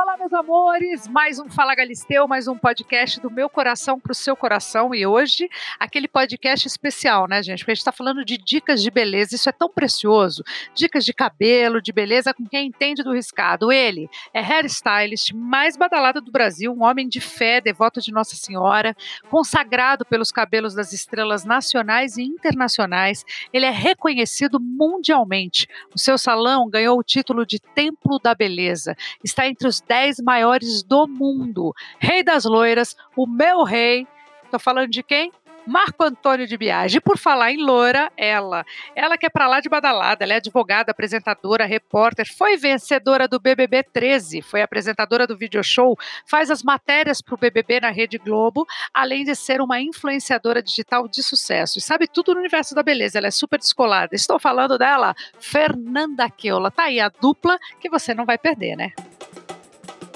[0.00, 1.06] Fall Olá, meus amores!
[1.06, 4.92] Mais um Fala Galisteu, mais um podcast do meu coração para o seu coração.
[4.92, 5.48] E hoje,
[5.78, 7.60] aquele podcast especial, né, gente?
[7.60, 10.42] Porque a gente está falando de dicas de beleza, isso é tão precioso.
[10.74, 13.70] Dicas de cabelo, de beleza, com quem entende do riscado.
[13.70, 18.96] Ele é hairstylist mais badalado do Brasil, um homem de fé, devoto de Nossa Senhora,
[19.30, 23.24] consagrado pelos cabelos das estrelas nacionais e internacionais.
[23.52, 25.68] Ele é reconhecido mundialmente.
[25.94, 28.96] O seu salão ganhou o título de Templo da Beleza.
[29.22, 31.74] Está entre os 10 maiores do mundo.
[31.98, 34.06] Rei das loiras, o meu rei.
[34.50, 35.32] Tô falando de quem?
[35.66, 36.98] Marco Antônio de Biagi.
[36.98, 38.64] E por falar em loura, ela.
[38.94, 43.38] Ela que é pra lá de badalada, ela é advogada, apresentadora, repórter, foi vencedora do
[43.38, 48.66] BBB 13, foi apresentadora do video show, faz as matérias pro BBB na Rede Globo,
[48.92, 51.78] além de ser uma influenciadora digital de sucesso.
[51.78, 54.14] E sabe tudo no universo da beleza, ela é super descolada.
[54.14, 56.70] Estou falando dela, Fernanda Keula.
[56.70, 58.92] Tá aí a dupla que você não vai perder, né?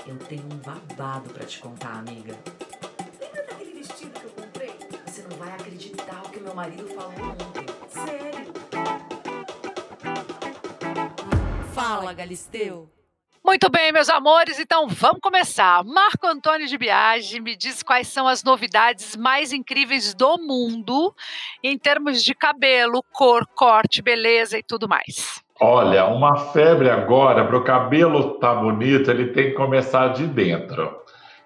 [0.06, 2.38] Eu tenho um babado pra te contar, amiga.
[3.18, 4.78] Lembra daquele vestido que eu comprei?
[5.06, 7.66] Você não vai acreditar o que meu marido falou ontem.
[7.88, 8.52] Sério?
[11.72, 12.90] Fala, Galisteu.
[13.42, 15.82] Muito bem, meus amores, então vamos começar.
[15.84, 21.14] Marco Antônio de Biagi me diz quais são as novidades mais incríveis do mundo
[21.62, 25.43] em termos de cabelo, cor, corte, beleza e tudo mais.
[25.60, 30.92] Olha, uma febre agora para o cabelo tá bonito, ele tem que começar de dentro,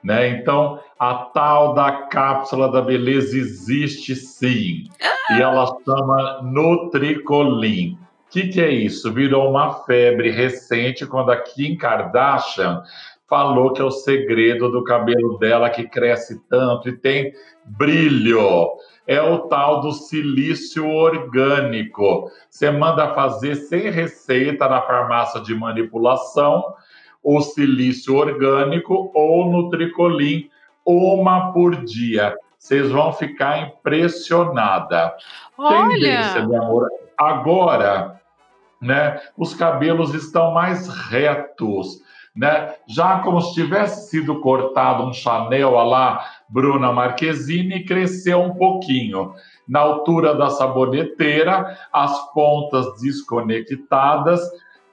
[0.03, 0.28] né?
[0.31, 4.84] Então, a tal da cápsula da beleza existe sim,
[5.31, 7.98] e ela chama Nutricolin.
[8.27, 9.12] O que, que é isso?
[9.12, 12.83] Virou uma febre recente quando a Kim Kardashian
[13.28, 17.33] falou que é o segredo do cabelo dela que cresce tanto e tem
[17.65, 18.70] brilho
[19.09, 22.31] é o tal do silício orgânico.
[22.51, 26.62] Você manda fazer sem receita na farmácia de manipulação
[27.25, 30.50] o silício orgânico ou no tricolim,
[30.84, 32.37] uma por dia.
[32.59, 35.17] Vocês vão ficar impressionada.
[35.56, 35.88] Olha!
[35.88, 36.88] Tendência, meu amor.
[37.16, 38.21] Agora,
[38.81, 42.03] né, os cabelos estão mais retos
[42.38, 42.75] né?
[42.87, 49.34] Já como se tivesse sido cortado um Chanel lá Bruna Marquezine, cresceu um pouquinho.
[49.69, 54.41] Na altura da saboneteira, as pontas desconectadas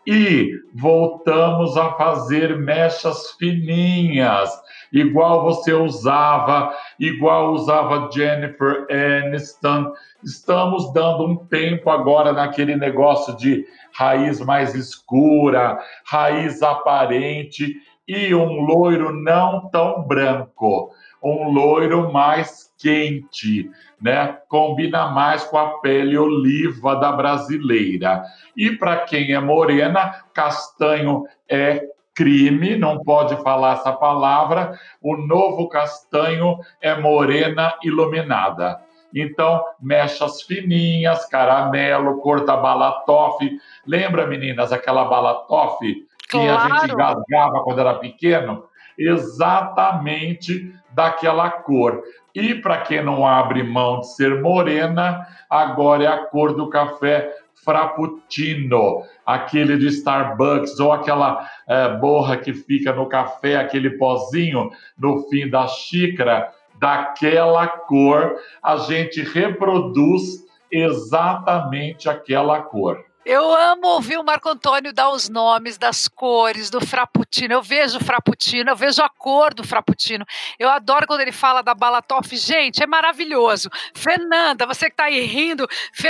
[0.08, 4.50] e voltamos a fazer mechas fininhas,
[4.94, 9.92] igual você usava, igual usava Jennifer Aniston.
[10.24, 17.76] Estamos dando um tempo agora naquele negócio de raiz mais escura, raiz aparente
[18.08, 20.92] e um loiro não tão branco,
[21.26, 23.70] um loiro mais quente,
[24.00, 24.38] né?
[24.48, 28.24] Combina mais com a pele oliva da brasileira.
[28.56, 34.78] E para quem é morena, castanho é crime, não pode falar essa palavra.
[35.02, 38.80] O novo castanho é morena iluminada.
[39.14, 43.50] Então, mechas fininhas, caramelo, cor da balatoff.
[43.88, 46.74] Lembra, meninas, aquela balatoff que Claro.
[46.74, 48.66] a gente gasgava quando era pequeno?
[48.98, 52.02] Exatamente daquela cor.
[52.34, 57.34] E para quem não abre mão de ser morena, agora é a cor do café
[57.64, 65.28] frappuccino, aquele do Starbucks, ou aquela eh, borra que fica no café, aquele pozinho no
[65.30, 73.04] fim da xícara, daquela cor, a gente reproduz exatamente aquela cor.
[73.26, 77.56] Eu amo ouvir o Marco Antônio dar os nomes das cores do frappuccino.
[77.56, 80.24] Eu vejo o frappuccino, eu vejo a cor do frappuccino.
[80.60, 82.38] Eu adoro quando ele fala da balatoff.
[82.38, 83.68] Gente, é maravilhoso.
[83.96, 85.68] Fernanda, você que está aí rindo,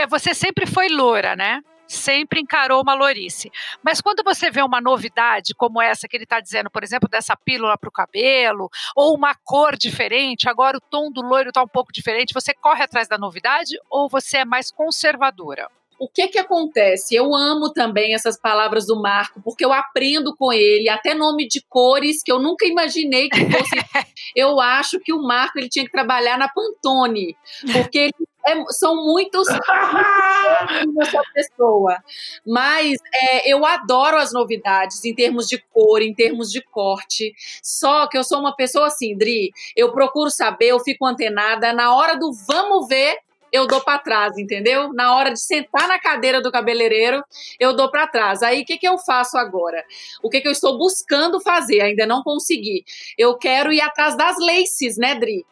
[0.09, 1.61] você sempre foi loura, né?
[1.87, 3.49] Sempre encarou uma lourice.
[3.81, 7.33] Mas quando você vê uma novidade como essa que ele está dizendo, por exemplo, dessa
[7.37, 11.67] pílula para o cabelo, ou uma cor diferente, agora o tom do loiro está um
[11.67, 15.69] pouco diferente, você corre atrás da novidade ou você é mais conservadora?
[15.97, 17.15] O que que acontece?
[17.15, 21.63] Eu amo também essas palavras do Marco, porque eu aprendo com ele, até nome de
[21.69, 23.75] cores que eu nunca imaginei que fosse.
[24.35, 27.35] eu acho que o Marco ele tinha que trabalhar na Pantone,
[27.71, 28.13] porque ele
[28.47, 29.47] é- são muitos
[31.01, 31.97] essa pessoa.
[32.45, 37.33] Mas é, eu adoro as novidades em termos de cor, em termos de corte.
[37.63, 41.73] Só que eu sou uma pessoa assim, Dri, eu procuro saber, eu fico antenada.
[41.73, 43.17] Na hora do vamos ver,
[43.51, 44.91] eu dou para trás, entendeu?
[44.93, 47.23] Na hora de sentar na cadeira do cabeleireiro,
[47.59, 48.43] eu dou para trás.
[48.43, 49.83] Aí o que, que eu faço agora?
[50.21, 51.81] O que, que eu estou buscando fazer?
[51.81, 52.83] Ainda não consegui.
[53.17, 55.45] Eu quero ir atrás das laces, né, Dri?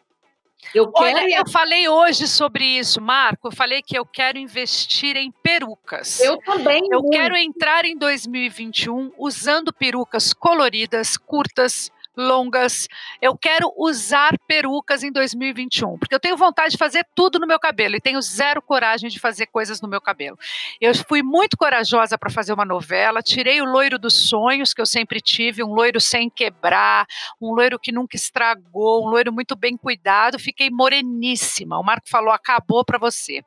[0.72, 1.18] Eu quero.
[1.18, 3.48] Olha, eu falei hoje sobre isso, Marco.
[3.48, 6.20] Eu falei que eu quero investir em perucas.
[6.20, 6.82] Eu também.
[6.90, 12.88] Eu quero entrar em 2021 usando perucas coloridas, curtas, longas.
[13.20, 17.58] Eu quero usar perucas em 2021, porque eu tenho vontade de fazer tudo no meu
[17.58, 20.38] cabelo e tenho zero coragem de fazer coisas no meu cabelo.
[20.80, 24.86] Eu fui muito corajosa para fazer uma novela, tirei o loiro dos sonhos que eu
[24.86, 27.06] sempre tive, um loiro sem quebrar,
[27.40, 31.78] um loiro que nunca estragou, um loiro muito bem cuidado, fiquei moreníssima.
[31.78, 33.42] O Marco falou: "Acabou para você".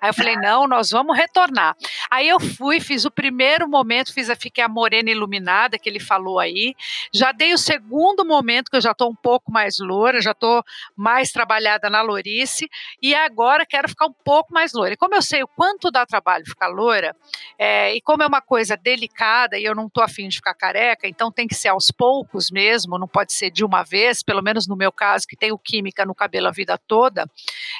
[0.00, 1.76] Aí eu falei: "Não, nós vamos retornar".
[2.10, 6.00] Aí eu fui, fiz o primeiro momento, fiz a fiquei a morena iluminada que ele
[6.00, 6.74] falou aí.
[7.12, 10.62] Já dei o segundo momento que eu já estou um pouco mais loura, já estou
[10.96, 12.68] mais trabalhada na lourice
[13.02, 14.94] e agora quero ficar um pouco mais loira.
[14.94, 17.14] E como eu sei o quanto dá trabalho ficar loira,
[17.58, 21.06] é, e como é uma coisa delicada e eu não estou afim de ficar careca,
[21.06, 24.66] então tem que ser aos poucos mesmo, não pode ser de uma vez, pelo menos
[24.66, 27.30] no meu caso, que tenho química no cabelo a vida toda,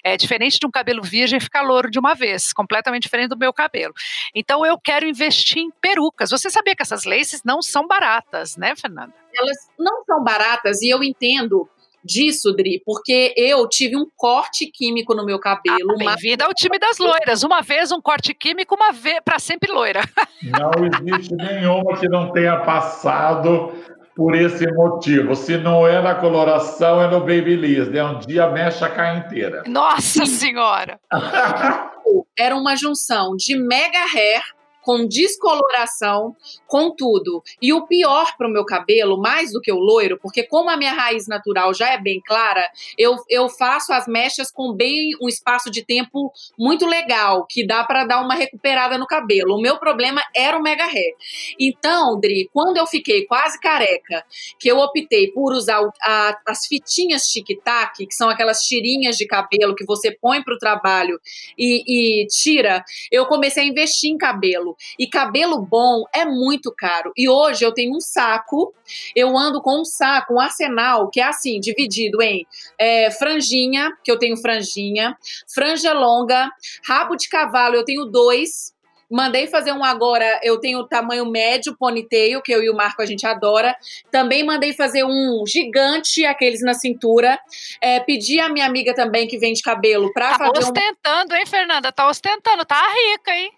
[0.04, 3.52] é diferente de um cabelo virgem ficar louro de uma vez, completamente diferente do meu
[3.52, 3.94] cabelo.
[4.34, 6.30] Então eu quero investir em perucas.
[6.30, 9.14] Você sabia que essas laces não são baratas, né, Fernanda?
[9.34, 11.68] elas não são baratas e eu entendo
[12.02, 15.92] disso, Dri, porque eu tive um corte químico no meu cabelo.
[15.92, 17.42] Ah, Bem-vinda ao time das loiras.
[17.42, 20.00] Uma vez um corte químico, uma vez para sempre loira.
[20.42, 20.70] Não
[21.12, 23.72] existe nenhuma que não tenha passado
[24.20, 25.34] por esse motivo.
[25.34, 27.88] Se não é na coloração, é no Babyliss.
[27.88, 28.04] Né?
[28.04, 29.62] Um dia a mecha cai inteira.
[29.66, 31.00] Nossa Senhora!
[32.38, 34.42] Era uma junção de mega hair
[34.82, 36.36] com descoloração,
[36.70, 37.42] com tudo.
[37.60, 40.76] E o pior para o meu cabelo, mais do que o loiro, porque como a
[40.76, 42.64] minha raiz natural já é bem clara,
[42.96, 47.82] eu, eu faço as mechas com bem um espaço de tempo muito legal, que dá
[47.82, 49.56] para dar uma recuperada no cabelo.
[49.56, 51.16] O meu problema era o mega hair.
[51.58, 54.24] Então, Dri, quando eu fiquei quase careca,
[54.56, 59.74] que eu optei por usar a, as fitinhas tic-tac, que são aquelas tirinhas de cabelo
[59.74, 61.20] que você põe para o trabalho
[61.58, 64.76] e, e tira, eu comecei a investir em cabelo.
[64.96, 67.12] E cabelo bom é muito caro.
[67.16, 68.74] E hoje eu tenho um saco,
[69.14, 72.46] eu ando com um saco, um arsenal, que é assim, dividido em
[72.78, 75.16] é, franjinha, que eu tenho franjinha,
[75.52, 76.50] franja longa,
[76.86, 78.78] rabo de cavalo, eu tenho dois.
[79.12, 83.02] Mandei fazer um agora, eu tenho o tamanho médio, ponytail, que eu e o Marco
[83.02, 83.74] a gente adora.
[84.08, 87.36] Também mandei fazer um gigante, aqueles na cintura.
[87.80, 91.36] É, pedi a minha amiga também que vende cabelo pra tá fazer ostentando, um...
[91.36, 91.90] hein, Fernanda?
[91.90, 93.50] Tá ostentando, tá rica, hein?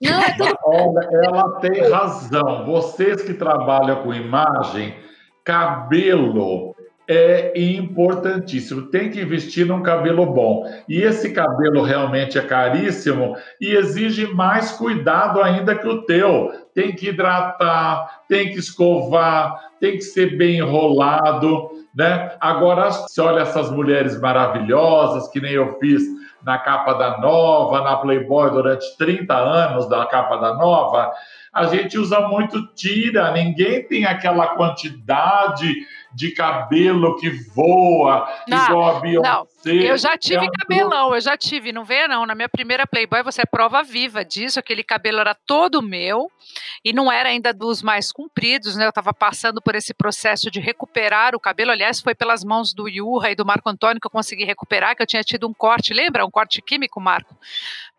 [0.00, 0.56] Não, é tudo...
[0.64, 2.64] Olha, ela tem razão.
[2.64, 4.94] Vocês que trabalham com imagem,
[5.44, 6.74] cabelo
[7.06, 8.82] é importantíssimo.
[8.82, 10.64] Tem que investir num cabelo bom.
[10.88, 16.52] E esse cabelo realmente é caríssimo e exige mais cuidado ainda que o teu.
[16.72, 22.30] Tem que hidratar, tem que escovar, tem que ser bem enrolado, né?
[22.40, 26.04] Agora, se olha essas mulheres maravilhosas, que nem eu fiz
[26.42, 31.12] na capa da Nova, na Playboy durante 30 anos da capa da Nova,
[31.52, 35.74] a gente usa muito tira, ninguém tem aquela quantidade
[36.14, 39.28] de cabelo que voa, não, igual a Beyoncé.
[39.28, 39.46] Não.
[39.64, 43.22] Eu já tive é cabelão, eu já tive, não vê não, na minha primeira Playboy
[43.22, 46.30] você é prova viva disso, aquele cabelo era todo meu
[46.84, 48.86] e não era ainda dos mais compridos, né?
[48.86, 52.88] Eu estava passando por esse processo de recuperar o cabelo, aliás, foi pelas mãos do
[52.88, 55.92] Yurra e do Marco Antônio que eu consegui recuperar, que eu tinha tido um corte,
[55.92, 56.24] lembra?
[56.24, 57.36] Um corte químico, Marco?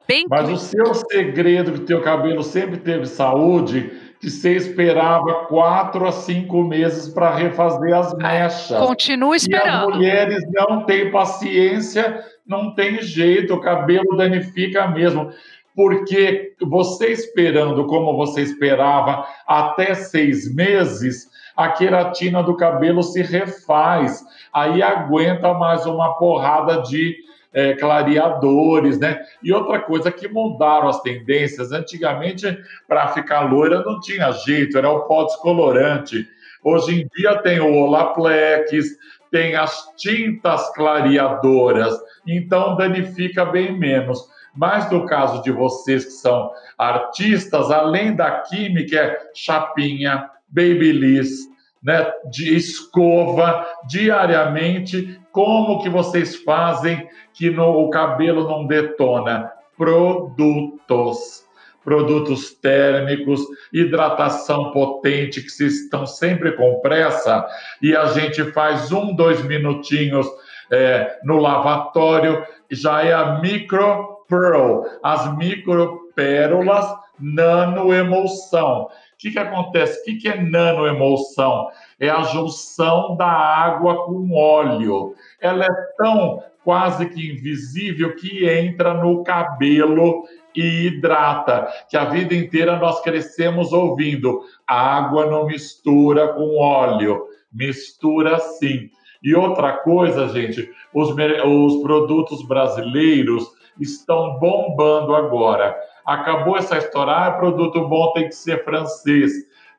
[0.07, 6.05] Bem Mas o seu segredo que teu cabelo sempre teve saúde que você esperava quatro
[6.05, 8.77] a cinco meses para refazer as mechas.
[8.77, 9.65] Continua esperando.
[9.65, 15.31] E as mulheres não têm paciência, não tem jeito, o cabelo danifica mesmo.
[15.75, 24.23] Porque você esperando como você esperava até seis meses, a queratina do cabelo se refaz,
[24.53, 27.15] aí aguenta mais uma porrada de
[27.53, 29.19] é, clareadores, né?
[29.43, 31.71] E outra coisa que mudaram as tendências.
[31.71, 36.27] Antigamente, para ficar loira não tinha jeito, era o pó descolorante.
[36.63, 38.97] Hoje em dia tem o Olaplex,
[39.31, 44.29] tem as tintas clareadoras, então danifica bem menos.
[44.53, 51.49] Mas no caso de vocês que são artistas, além da química, é chapinha, babyliss,
[51.81, 55.19] né, de escova diariamente.
[55.31, 59.51] Como que vocês fazem que no, o cabelo não detona?
[59.77, 61.45] Produtos.
[61.83, 63.41] Produtos térmicos,
[63.73, 67.47] hidratação potente, que vocês estão sempre com pressa,
[67.81, 70.27] e a gente faz um, dois minutinhos
[70.69, 76.85] é, no lavatório, já é a Micro Pearl, as micropérolas
[77.19, 78.89] nanoemulsão
[79.21, 80.01] que, que acontece?
[80.01, 81.69] O que, que é nanoemulsão?
[81.99, 85.13] É a junção da água com óleo.
[85.39, 90.23] Ela é tão quase que invisível que entra no cabelo
[90.55, 98.37] e hidrata, que a vida inteira nós crescemos ouvindo: água não mistura com óleo, mistura
[98.39, 98.89] sim.
[99.23, 103.47] E outra coisa, gente, os, os produtos brasileiros
[103.79, 105.75] estão bombando agora.
[106.05, 109.31] Acabou essa história, ah, produto bom tem que ser francês.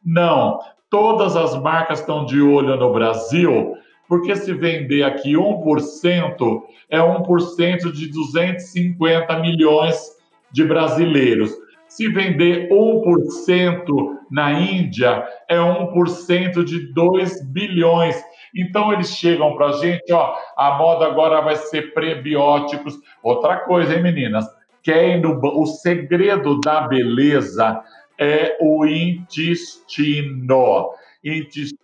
[0.04, 3.74] Não, todas as marcas estão de olho no Brasil,
[4.12, 9.96] porque se vender aqui 1%, é 1% de 250 milhões
[10.52, 11.50] de brasileiros.
[11.88, 13.86] Se vender 1%
[14.30, 18.22] na Índia, é 1% de 2 bilhões.
[18.54, 22.94] Então eles chegam para a gente, ó, a moda agora vai ser prebióticos.
[23.22, 24.44] Outra coisa, hein, meninas?
[24.82, 27.80] Quem no, o segredo da beleza
[28.18, 29.70] é o intestino.
[31.24, 31.81] Intestino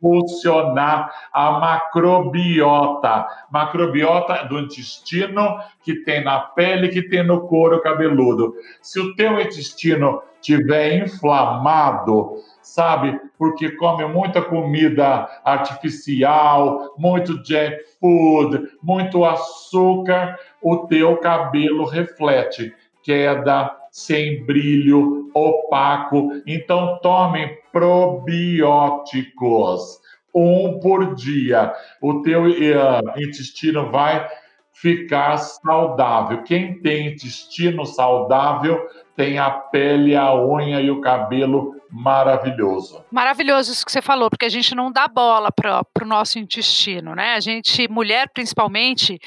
[0.00, 3.26] funcionar, a macrobiota.
[3.50, 8.54] Macrobiota do intestino que tem na pele, que tem no couro cabeludo.
[8.80, 13.18] Se o teu intestino tiver inflamado, sabe?
[13.38, 22.74] Porque come muita comida artificial, muito junk food, muito açúcar, o teu cabelo reflete
[23.04, 26.42] queda, sem brilho, opaco.
[26.44, 30.00] Então, tomem probióticos,
[30.34, 31.72] um por dia.
[32.02, 34.28] O teu uh, intestino vai
[34.72, 36.42] ficar saudável.
[36.42, 38.84] Quem tem intestino saudável
[39.14, 43.04] tem a pele, a unha e o cabelo maravilhoso.
[43.12, 47.14] Maravilhoso isso que você falou, porque a gente não dá bola para o nosso intestino,
[47.14, 47.34] né?
[47.34, 49.20] A gente, mulher principalmente,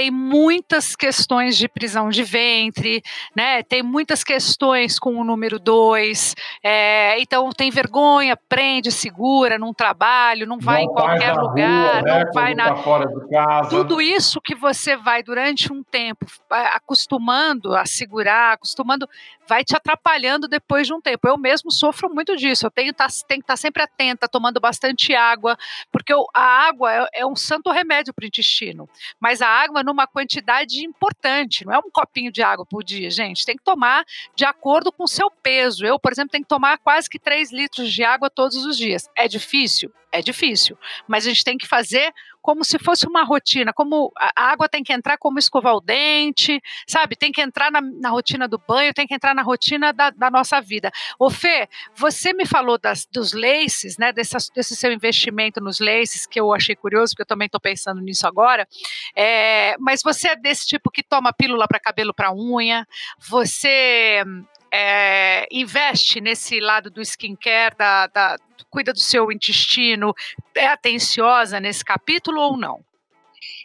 [0.00, 3.02] tem muitas questões de prisão de ventre,
[3.36, 3.62] né?
[3.62, 10.46] Tem muitas questões com o número dois, é, então tem vergonha, prende, segura num trabalho,
[10.46, 12.24] não vai não em qualquer lugar, rua, né?
[12.24, 12.68] não vai na.
[12.70, 13.68] Tá fora de casa.
[13.68, 19.06] Tudo isso que você vai durante um tempo acostumando a segurar, acostumando,
[19.46, 21.28] vai te atrapalhando depois de um tempo.
[21.28, 22.64] Eu mesmo sofro muito disso.
[22.64, 25.58] Eu tenho, tá, tenho que estar tá sempre atenta, tomando bastante água,
[25.92, 28.88] porque a água é, é um santo remédio para o intestino.
[29.20, 33.44] Mas a água numa quantidade importante, não é um copinho de água por dia, gente.
[33.44, 34.04] Tem que tomar
[34.34, 35.84] de acordo com o seu peso.
[35.84, 39.08] Eu, por exemplo, tenho que tomar quase que 3 litros de água todos os dias.
[39.16, 39.92] É difícil?
[40.12, 40.76] É difícil.
[41.06, 42.12] Mas a gente tem que fazer
[42.42, 46.60] como se fosse uma rotina, como a água tem que entrar como escovar o dente,
[46.86, 47.14] sabe?
[47.14, 50.30] Tem que entrar na, na rotina do banho, tem que entrar na rotina da, da,
[50.30, 50.90] nossa vida.
[51.18, 54.12] Ô Fê, você me falou das, dos laces, né?
[54.12, 54.36] Desse,
[54.76, 58.66] seu investimento nos laces, que eu achei curioso, porque eu também estou pensando nisso agora.
[59.14, 62.86] É, mas você é desse tipo que toma pílula para cabelo para unha,
[63.18, 64.24] você
[64.72, 68.36] é, investe nesse lado do skincare, da, da,
[68.70, 70.14] cuida do seu intestino,
[70.54, 72.84] é atenciosa nesse capítulo ou não?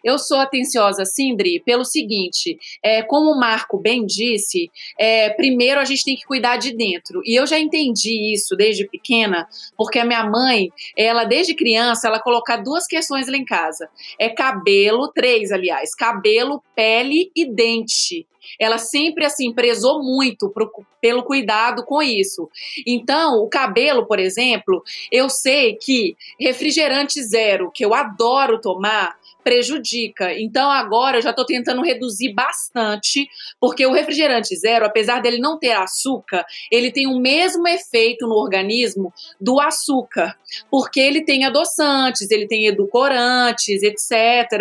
[0.04, 4.70] Eu sou atenciosa, Sindri, pelo seguinte: é, como o Marco bem disse,
[5.00, 7.22] é, primeiro a gente tem que cuidar de dentro.
[7.26, 12.20] E eu já entendi isso desde pequena, porque a minha mãe, ela desde criança, ela
[12.20, 18.26] coloca duas questões lá em casa: é cabelo, três, aliás, cabelo, pele e dente
[18.60, 20.72] ela sempre assim prezou muito pro,
[21.02, 22.50] pelo cuidado com isso.
[22.86, 30.34] Então, o cabelo, por exemplo, eu sei que refrigerante zero, que eu adoro tomar, prejudica.
[30.34, 35.60] Então agora eu já estou tentando reduzir bastante, porque o refrigerante zero, apesar dele não
[35.60, 40.36] ter açúcar, ele tem o mesmo efeito no organismo do açúcar,
[40.72, 44.12] porque ele tem adoçantes, ele tem edulcorantes, etc.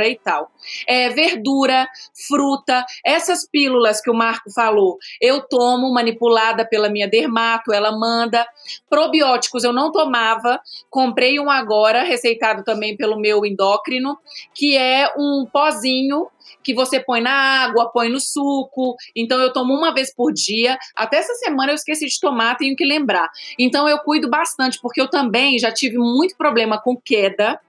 [0.06, 0.52] e tal.
[0.86, 1.88] É, verdura,
[2.26, 8.46] fruta, essas pílulas que o Marco falou, eu tomo manipulada pela minha dermato, ela manda.
[8.88, 14.18] Probióticos eu não tomava, comprei um agora, receitado também pelo meu endócrino,
[14.54, 16.28] que é um pozinho
[16.62, 18.96] que você põe na água, põe no suco.
[19.14, 20.78] Então eu tomo uma vez por dia.
[20.96, 23.30] Até essa semana eu esqueci de tomar, tenho que lembrar.
[23.58, 27.60] Então eu cuido bastante, porque eu também já tive muito problema com queda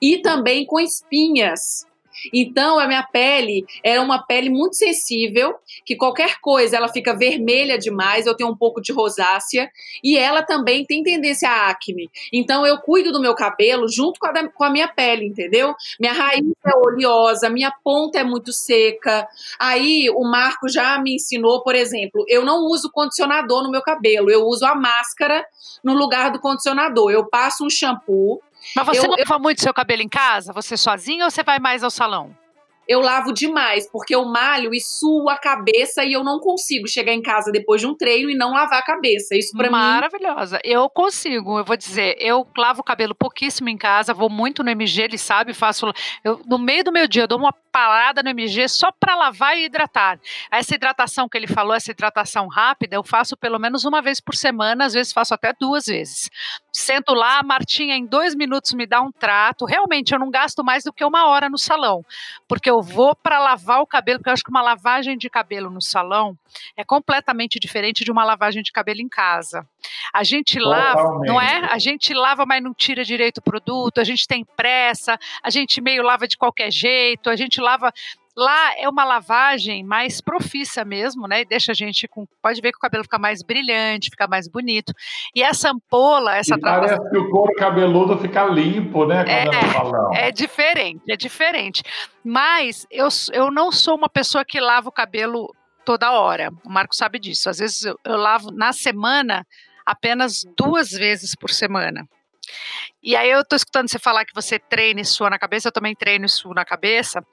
[0.00, 1.86] e também com espinhas.
[2.32, 7.78] Então, a minha pele era uma pele muito sensível, que qualquer coisa ela fica vermelha
[7.78, 9.70] demais, eu tenho um pouco de rosácea,
[10.02, 12.10] e ela também tem tendência a acne.
[12.32, 15.74] Então, eu cuido do meu cabelo junto com a, da, com a minha pele, entendeu?
[16.00, 19.26] Minha raiz é oleosa, minha ponta é muito seca.
[19.58, 24.30] Aí, o Marco já me ensinou, por exemplo, eu não uso condicionador no meu cabelo,
[24.30, 25.44] eu uso a máscara
[25.82, 27.10] no lugar do condicionador.
[27.10, 28.40] Eu passo um shampoo
[28.74, 29.40] mas você eu, lava eu...
[29.40, 30.52] muito seu cabelo em casa?
[30.52, 32.36] Você sozinha ou você vai mais ao salão?
[32.88, 37.12] Eu lavo demais, porque eu malho e suo a cabeça e eu não consigo chegar
[37.12, 39.36] em casa depois de um treino e não lavar a cabeça.
[39.36, 39.72] Isso para mim.
[39.72, 40.58] Maravilhosa.
[40.64, 44.70] Eu consigo, eu vou dizer, eu lavo o cabelo pouquíssimo em casa, vou muito no
[44.70, 45.92] MG, ele sabe, faço.
[46.24, 49.56] Eu, no meio do meu dia, eu dou uma parada no MG só para lavar
[49.56, 50.18] e hidratar.
[50.50, 54.34] Essa hidratação que ele falou, essa hidratação rápida, eu faço pelo menos uma vez por
[54.34, 56.30] semana, às vezes faço até duas vezes.
[56.72, 59.64] Sento lá, a Martinha em dois minutos me dá um trato.
[59.64, 62.04] Realmente, eu não gasto mais do que uma hora no salão,
[62.48, 65.70] porque eu vou para lavar o cabelo, porque eu acho que uma lavagem de cabelo
[65.70, 66.36] no salão
[66.76, 69.66] é completamente diferente de uma lavagem de cabelo em casa.
[70.12, 71.68] A gente lava, não é?
[71.70, 75.80] A gente lava, mas não tira direito o produto, a gente tem pressa, a gente
[75.80, 77.92] meio lava de qualquer jeito, a gente lava
[78.38, 81.40] Lá é uma lavagem mais profissa mesmo, né?
[81.40, 82.24] E deixa a gente com.
[82.40, 84.92] Pode ver que o cabelo fica mais brilhante, fica mais bonito.
[85.34, 89.24] E essa ampola, essa e Parece que o couro cabeludo fica limpo, né?
[89.26, 91.82] É, é diferente, é diferente.
[92.22, 95.52] Mas eu, eu não sou uma pessoa que lava o cabelo
[95.84, 96.52] toda hora.
[96.64, 97.50] O Marco sabe disso.
[97.50, 99.44] Às vezes eu, eu lavo na semana
[99.84, 102.08] apenas duas vezes por semana.
[103.02, 105.72] E aí eu tô escutando você falar que você treina e sua na cabeça, eu
[105.72, 107.24] também treino e suo na cabeça,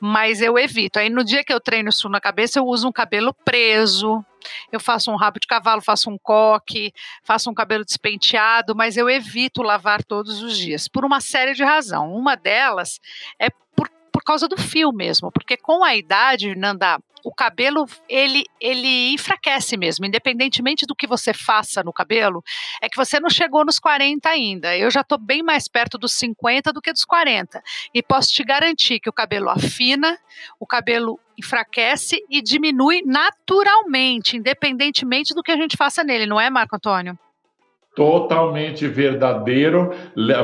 [0.00, 0.98] mas eu evito.
[0.98, 4.24] Aí no dia que eu treino e suo na cabeça, eu uso um cabelo preso,
[4.70, 9.08] eu faço um rabo de cavalo, faço um coque, faço um cabelo despenteado, mas eu
[9.08, 12.12] evito lavar todos os dias, por uma série de razões.
[12.12, 13.00] Uma delas
[13.38, 13.88] é por
[14.24, 20.04] causa do fio mesmo, porque com a idade, Nanda, o cabelo ele, ele enfraquece mesmo,
[20.04, 22.44] independentemente do que você faça no cabelo,
[22.82, 24.76] é que você não chegou nos 40 ainda.
[24.76, 27.62] Eu já estou bem mais perto dos 50 do que dos 40.
[27.94, 30.18] E posso te garantir que o cabelo afina,
[30.60, 36.50] o cabelo enfraquece e diminui naturalmente, independentemente do que a gente faça nele, não é,
[36.50, 37.18] Marco Antônio?
[37.94, 39.90] Totalmente verdadeiro.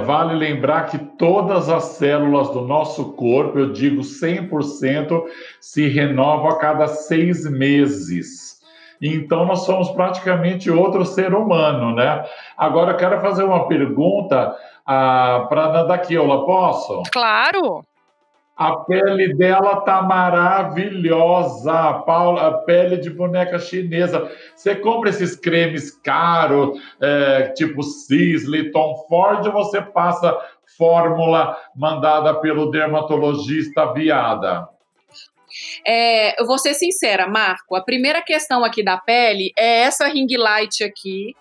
[0.05, 5.23] Vale lembrar que todas as células do nosso corpo, eu digo 100%,
[5.61, 8.61] se renovam a cada seis meses.
[9.03, 12.23] Então, nós somos praticamente outro ser humano, né?
[12.57, 14.55] Agora, eu quero fazer uma pergunta
[14.85, 17.03] ah, para a Nanda Kiola, posso?
[17.11, 17.83] Claro!
[18.61, 24.31] A pele dela tá maravilhosa, Paula, a pele de boneca chinesa.
[24.55, 30.39] Você compra esses cremes caros, é, tipo Sisley, Tom Ford, ou você passa
[30.77, 34.69] fórmula mandada pelo dermatologista viada?
[35.87, 37.75] É, eu vou ser sincera, Marco.
[37.75, 41.35] A primeira questão aqui da pele é essa ring light aqui,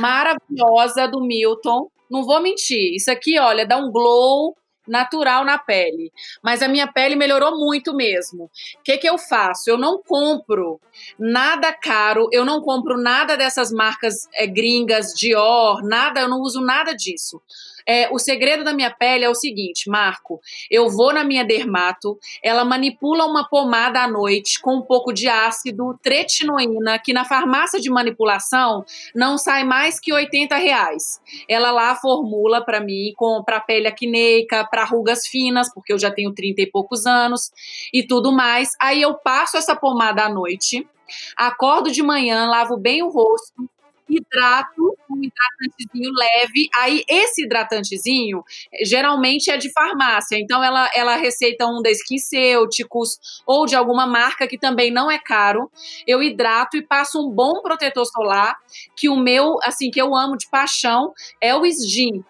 [0.00, 1.88] maravilhosa do Milton.
[2.10, 4.56] Não vou mentir, isso aqui, olha, dá um glow
[4.90, 6.12] natural na pele.
[6.42, 8.44] Mas a minha pele melhorou muito mesmo.
[8.44, 8.50] O
[8.84, 9.70] que, que eu faço?
[9.70, 10.80] Eu não compro
[11.18, 16.60] nada caro, eu não compro nada dessas marcas é, gringas, Dior, nada, eu não uso
[16.60, 17.40] nada disso.
[17.86, 20.40] É, o segredo da minha pele é o seguinte, Marco.
[20.70, 25.28] Eu vou na minha dermato, ela manipula uma pomada à noite com um pouco de
[25.28, 31.20] ácido tretinoína, que na farmácia de manipulação não sai mais que 80 reais.
[31.48, 33.12] Ela lá formula para mim,
[33.44, 37.50] para pele acneica, para rugas finas, porque eu já tenho 30 e poucos anos
[37.92, 38.70] e tudo mais.
[38.80, 40.86] Aí eu passo essa pomada à noite.
[41.36, 43.68] Acordo de manhã, lavo bem o rosto,
[44.10, 46.68] hidrato, um hidratantezinho leve.
[46.78, 48.42] Aí, esse hidratantezinho,
[48.84, 50.36] geralmente é de farmácia.
[50.38, 55.18] Então, ela, ela receita um da SkinCeuticals ou de alguma marca que também não é
[55.18, 55.70] caro.
[56.06, 58.56] Eu hidrato e passo um bom protetor solar,
[58.96, 62.24] que o meu, assim, que eu amo de paixão, é o Sgin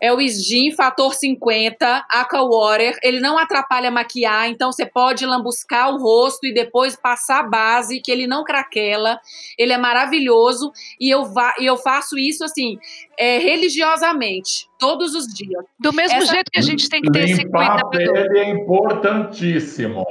[0.00, 2.98] é o Sgin Fator 50 Aqua Water.
[3.02, 8.00] Ele não atrapalha maquiar, então você pode lambuscar o rosto e depois passar a base,
[8.00, 9.18] que ele não craquela.
[9.58, 11.24] Ele é maravilhoso e eu,
[11.58, 12.78] e eu faço isso assim,
[13.18, 15.64] é, religiosamente, todos os dias.
[15.78, 16.34] Do mesmo Essa...
[16.34, 17.86] jeito que a gente tem que ter esse cuidado.
[17.86, 20.04] A pele é importantíssimo.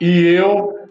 [0.00, 0.82] E eu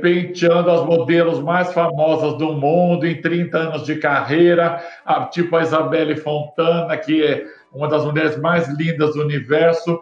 [0.00, 4.82] penteando as modelos mais famosas do mundo em 30 anos de carreira,
[5.30, 10.00] tipo a Isabelle Fontana, que é uma das mulheres mais lindas do universo,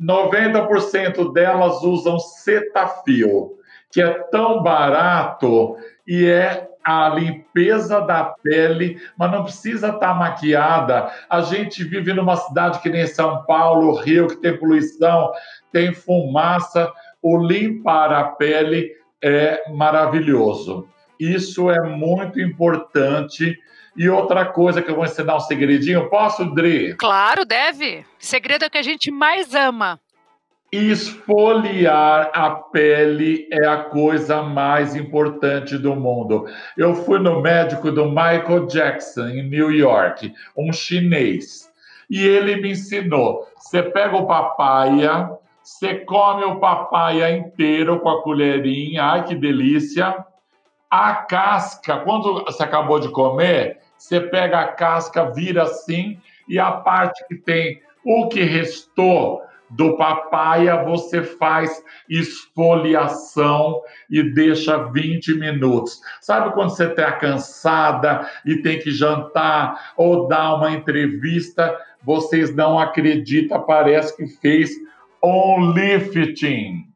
[0.00, 3.58] 90% delas usam Cetaphil,
[3.90, 10.14] que é tão barato e é a limpeza da pele, mas não precisa estar tá
[10.14, 11.10] maquiada.
[11.28, 15.32] A gente vive numa cidade que nem São Paulo, Rio, que tem poluição,
[15.72, 16.92] tem fumaça.
[17.20, 20.86] O limpar a pele é maravilhoso.
[21.18, 23.58] Isso é muito importante
[23.96, 26.94] e outra coisa que eu vou ensinar um segredinho, posso, Dri?
[26.96, 28.04] Claro, deve.
[28.18, 29.98] Segredo é que a gente mais ama.
[30.70, 36.46] Esfoliar a pele é a coisa mais importante do mundo.
[36.76, 41.70] Eu fui no médico do Michael Jackson, em New York, um chinês.
[42.10, 45.30] E ele me ensinou: você pega o papaya,
[45.62, 50.24] Você come o papaya inteiro com a colherinha, ai que delícia.
[50.88, 56.72] A casca, quando você acabou de comer, você pega a casca, vira assim, e a
[56.72, 66.00] parte que tem o que restou do papaya, você faz esfoliação e deixa 20 minutos.
[66.20, 71.76] Sabe quando você está cansada e tem que jantar ou dar uma entrevista?
[72.02, 74.70] Vocês não acreditam, parece que fez
[75.22, 76.86] um lifting.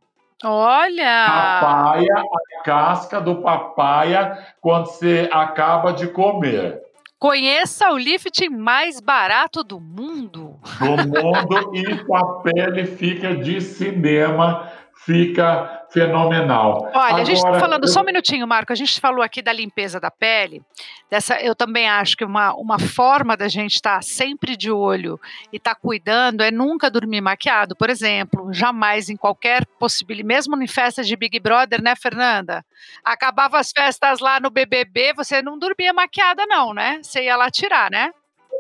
[0.45, 1.27] Olha!
[1.27, 6.81] Papaya, a casca do papaya, quando você acaba de comer.
[7.21, 10.59] Conheça o lifting mais barato do mundo.
[10.79, 14.73] Do mundo e a pele fica de cinema,
[15.05, 16.91] fica fenomenal.
[16.95, 17.89] Olha, Agora, a gente está falando, eu...
[17.89, 20.63] só um minutinho, Marco, a gente falou aqui da limpeza da pele,
[21.11, 25.21] dessa, eu também acho que uma, uma forma da gente estar tá sempre de olho
[25.53, 30.63] e estar tá cuidando é nunca dormir maquiado, por exemplo, jamais em qualquer possibilidade, mesmo
[30.63, 32.65] em festas de Big Brother, né, Fernanda?
[33.05, 37.01] Acabava as festas lá no BBB, você não dormia maquiada não, né?
[37.03, 38.13] Você ia lá tirar, né?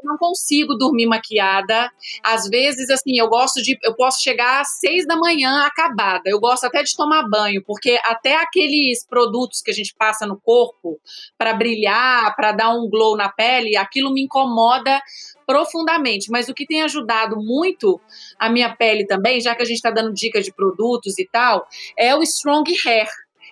[0.04, 1.90] Não consigo dormir maquiada.
[2.22, 3.78] Às vezes, assim, eu gosto de.
[3.82, 6.22] Eu posso chegar às seis da manhã acabada.
[6.26, 10.40] Eu gosto até de tomar banho, porque até aqueles produtos que a gente passa no
[10.40, 11.00] corpo
[11.38, 15.00] para brilhar, para dar um glow na pele, aquilo me incomoda
[15.46, 16.30] profundamente.
[16.30, 18.00] Mas o que tem ajudado muito
[18.38, 21.66] a minha pele também, já que a gente está dando dicas de produtos e tal,
[21.96, 23.08] é o Strong Hair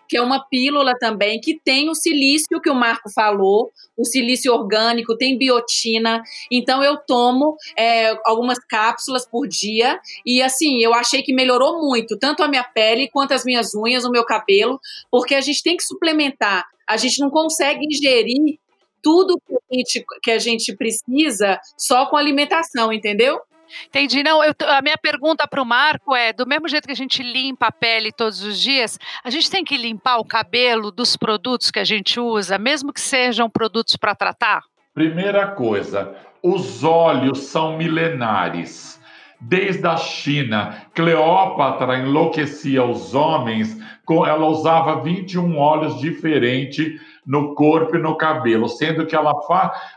[0.09, 4.53] que é uma pílula também que tem o silício que o Marco falou, o silício
[4.53, 6.23] orgânico, tem biotina.
[6.51, 12.19] Então eu tomo é, algumas cápsulas por dia e assim eu achei que melhorou muito
[12.19, 15.77] tanto a minha pele quanto as minhas unhas, o meu cabelo, porque a gente tem
[15.77, 16.67] que suplementar.
[16.87, 18.59] A gente não consegue ingerir
[19.03, 23.41] tudo que a gente, que a gente precisa só com alimentação, entendeu?
[23.87, 24.23] Entendi.
[24.23, 27.23] Não, eu, a minha pergunta para o Marco é: do mesmo jeito que a gente
[27.23, 31.71] limpa a pele todos os dias, a gente tem que limpar o cabelo dos produtos
[31.71, 34.63] que a gente usa, mesmo que sejam produtos para tratar?
[34.95, 38.99] Primeira coisa, os óleos são milenares.
[39.41, 43.79] Desde a China, Cleópatra enlouquecia os homens,
[44.27, 49.33] ela usava 21 óleos diferentes no corpo e no cabelo, sendo que ela,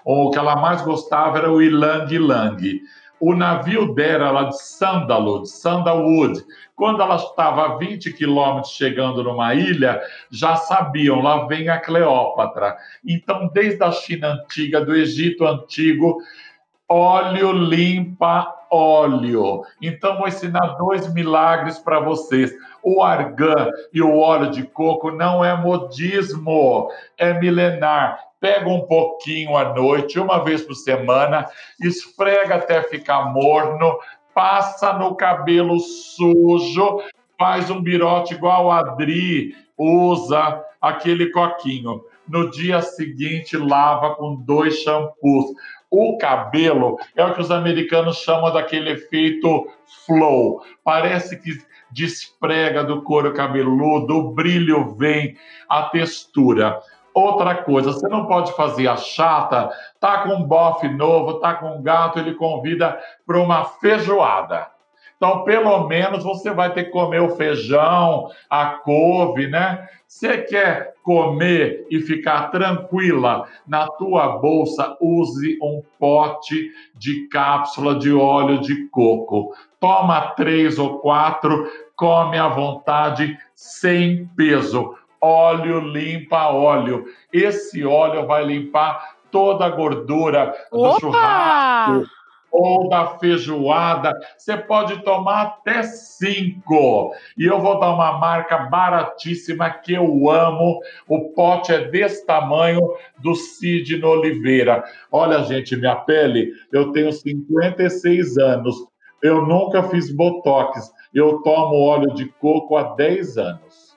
[0.06, 2.82] o que ela mais gostava era o ilang ilang
[3.22, 6.44] o navio dela lá de Sandalwood, Sandalwood,
[6.76, 12.76] quando ela estava a 20 quilômetros chegando numa ilha, já sabiam, lá vem a Cleópatra.
[13.06, 16.18] Então, desde a China antiga, do Egito antigo,
[16.90, 19.64] óleo limpa óleo.
[19.80, 22.52] Então, vou ensinar dois milagres para vocês.
[22.82, 29.56] O argan e o óleo de coco não é modismo, é milenar pega um pouquinho
[29.56, 31.48] à noite, uma vez por semana,
[31.80, 34.00] esfrega até ficar morno,
[34.34, 37.02] passa no cabelo sujo,
[37.38, 42.04] faz um birote igual a Adri usa aquele coquinho.
[42.28, 45.46] No dia seguinte, lava com dois shampoos.
[45.90, 49.68] O cabelo é o que os americanos chamam daquele efeito
[50.06, 50.64] flow.
[50.84, 51.52] Parece que
[51.92, 55.36] desprega do couro cabeludo, o brilho vem,
[55.68, 56.80] a textura.
[57.14, 59.70] Outra coisa, você não pode fazer a chata,
[60.00, 64.68] tá com um bofe novo, tá com um gato, ele convida para uma feijoada.
[65.22, 69.88] Então, pelo menos você vai ter que comer o feijão, a couve, né?
[70.08, 78.12] Você quer comer e ficar tranquila na tua bolsa, use um pote de cápsula de
[78.12, 79.54] óleo de coco.
[79.80, 87.06] Toma três ou quatro, come à vontade, sem peso óleo limpa óleo.
[87.32, 90.94] Esse óleo vai limpar toda a gordura Opa!
[90.94, 94.14] do churrasco ou da feijoada.
[94.38, 97.14] Você pode tomar até cinco.
[97.38, 100.80] E eu vou dar uma marca baratíssima que eu amo.
[101.08, 102.82] O pote é desse tamanho
[103.20, 104.84] do Sidney Oliveira.
[105.12, 108.76] Olha, gente, minha pele, eu tenho 56 anos.
[109.24, 110.92] Eu nunca fiz botox.
[111.14, 113.91] Eu tomo óleo de coco há 10 anos.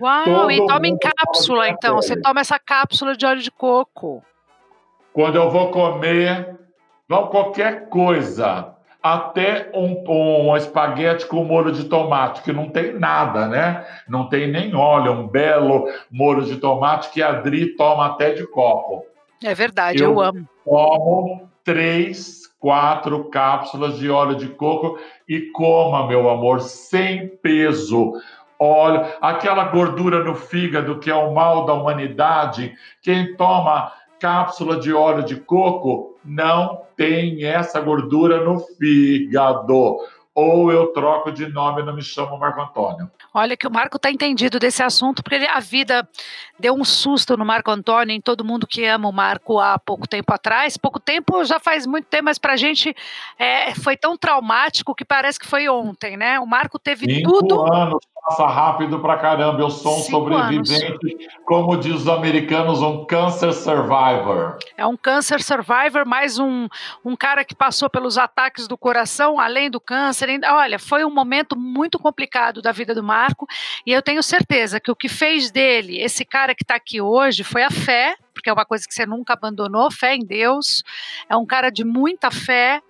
[0.00, 1.96] Uau, e toma em cápsula, então.
[1.96, 4.22] Você toma essa cápsula de óleo de coco.
[5.12, 6.56] Quando eu vou comer,
[7.08, 13.46] não qualquer coisa, até um, um espaguete com molho de tomate, que não tem nada,
[13.46, 13.86] né?
[14.08, 18.46] Não tem nem óleo, um belo molho de tomate que a Adri toma até de
[18.46, 19.06] copo.
[19.42, 20.48] É verdade, eu, eu amo.
[20.64, 28.12] Tomo três, quatro cápsulas de óleo de coco e coma, meu amor, sem peso
[28.58, 32.74] óleo, aquela gordura no fígado que é o mal da humanidade.
[33.02, 39.98] Quem toma cápsula de óleo de coco não tem essa gordura no fígado.
[40.34, 43.10] ou eu troco de nome e não me chamo Marco Antônio.
[43.32, 46.06] Olha que o Marco está entendido desse assunto, porque ele, a vida
[46.58, 50.06] deu um susto no Marco Antônio, em todo mundo que ama o Marco há pouco
[50.06, 50.76] tempo atrás.
[50.76, 52.94] Pouco tempo já faz muito tempo, mas para a gente
[53.38, 56.38] é, foi tão traumático que parece que foi ontem, né?
[56.38, 57.72] O Marco teve Cinco tudo.
[57.72, 59.60] anos passa rápido pra caramba.
[59.60, 64.58] Eu sou um Cinco sobrevivente, como diz os americanos, um cancer survivor.
[64.76, 66.66] É um câncer survivor, mais um,
[67.04, 70.28] um cara que passou pelos ataques do coração, além do câncer.
[70.44, 73.46] Olha, foi um momento muito complicado da vida do Marco,
[73.86, 77.44] e eu tenho certeza que o que fez dele, esse cara que está aqui hoje,
[77.44, 80.82] foi a fé, porque é uma coisa que você nunca abandonou, fé em Deus.
[81.28, 82.82] É um cara de muita fé.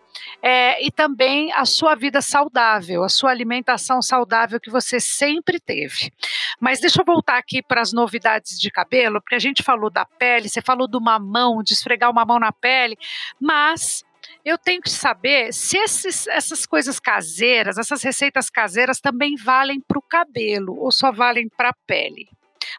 [0.42, 6.12] É, e também a sua vida saudável, a sua alimentação saudável que você sempre teve.
[6.60, 10.04] Mas deixa eu voltar aqui para as novidades de cabelo, porque a gente falou da
[10.04, 12.96] pele, você falou do mamão, de esfregar o mamão na pele,
[13.40, 14.04] mas
[14.44, 19.98] eu tenho que saber se esses- essas coisas caseiras, essas receitas caseiras também valem para
[19.98, 22.28] o cabelo ou só valem para a pele.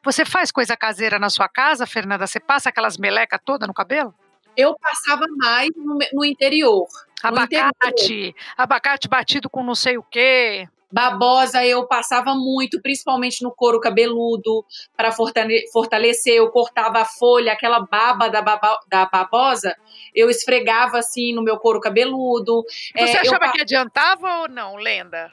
[0.04, 2.28] Você faz coisa caseira na sua casa, Fernanda?
[2.28, 4.14] Você passa aquelas meleca toda no cabelo?
[4.58, 6.88] Eu passava mais no, no interior.
[7.24, 7.66] No interior.
[7.70, 10.68] Abacate, abacate batido com não sei o quê.
[10.90, 14.66] Babosa eu passava muito, principalmente no couro cabeludo,
[14.96, 16.36] para fortalecer.
[16.36, 19.76] Eu cortava a folha, aquela baba da, baba- da babosa,
[20.16, 22.64] eu esfregava assim no meu couro cabeludo.
[22.98, 25.30] Você É, eu achava pa- que adiantava ou não, Lenda?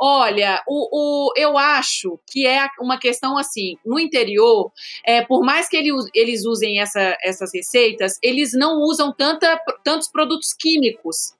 [0.00, 4.72] Olha, o, o- eu acho que é uma questão assim, no interior,
[5.04, 10.08] é, por mais que ele eles usem essa- essas receitas, eles não usam tanta- tantos
[10.10, 11.34] produtos químicos.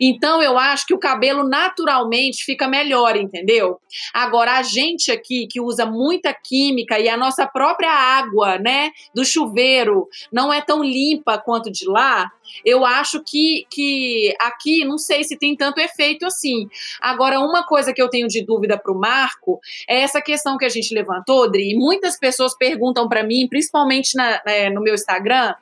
[0.00, 3.78] Então, eu acho que o cabelo naturalmente fica melhor, entendeu?
[4.14, 9.24] Agora, a gente aqui que usa muita química e a nossa própria água, né, do
[9.24, 12.30] chuveiro, não é tão limpa quanto de lá,
[12.64, 16.68] eu acho que, que aqui não sei se tem tanto efeito assim.
[17.00, 20.64] Agora, uma coisa que eu tenho de dúvida para o Marco é essa questão que
[20.64, 24.94] a gente levantou, Dri, e muitas pessoas perguntam para mim, principalmente na- é, no meu
[24.94, 25.54] Instagram,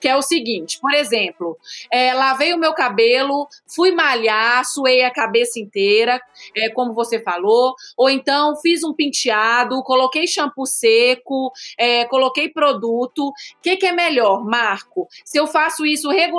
[0.00, 1.56] que é o seguinte: por exemplo,
[1.92, 6.20] é, lavei o meu cabelo, fui malhar, suei a cabeça inteira,
[6.56, 13.28] é, como você falou, ou então fiz um penteado, coloquei shampoo seco, é, coloquei produto.
[13.28, 15.08] O que, que é melhor, Marco?
[15.24, 16.29] Se eu faço isso regularmente,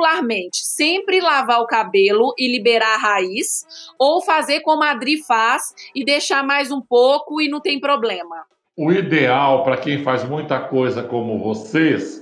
[0.54, 3.66] sempre lavar o cabelo e liberar a raiz,
[4.00, 5.64] ou fazer como a Adri faz
[5.96, 8.46] e deixar mais um pouco e não tem problema?
[8.78, 12.22] O ideal para quem faz muita coisa como vocês,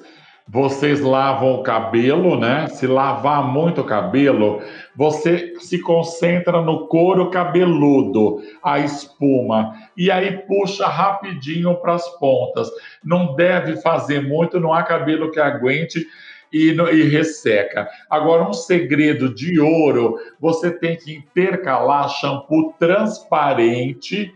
[0.51, 2.67] vocês lavam o cabelo, né?
[2.69, 4.63] Se lavar muito o cabelo,
[4.95, 12.67] você se concentra no couro cabeludo, a espuma, e aí puxa rapidinho para as pontas.
[13.03, 16.03] Não deve fazer muito, não há cabelo que aguente
[16.51, 17.87] e, e resseca.
[18.09, 24.33] Agora, um segredo de ouro: você tem que intercalar shampoo transparente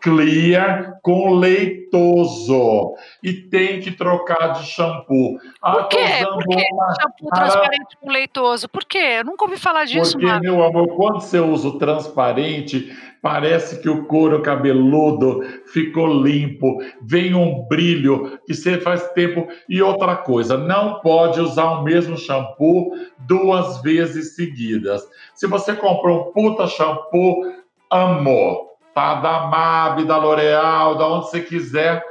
[0.00, 5.38] clear com leitoso e tem que trocar de shampoo.
[5.60, 5.98] Ah, Por quê?
[6.22, 8.68] Por uma- Shampoo transparente com leitoso.
[8.68, 8.98] Por quê?
[9.18, 10.44] Eu nunca ouvi falar disso, Porque, Marco.
[10.44, 17.34] meu amor, quando você usa o transparente, parece que o couro cabeludo ficou limpo, vem
[17.34, 19.48] um brilho que você faz tempo.
[19.68, 25.02] E outra coisa, não pode usar o mesmo shampoo duas vezes seguidas.
[25.34, 27.52] Se você comprou um puta shampoo,
[27.90, 29.16] amor, tá?
[29.16, 32.04] Da MAB, da L'Oreal, da onde você quiser,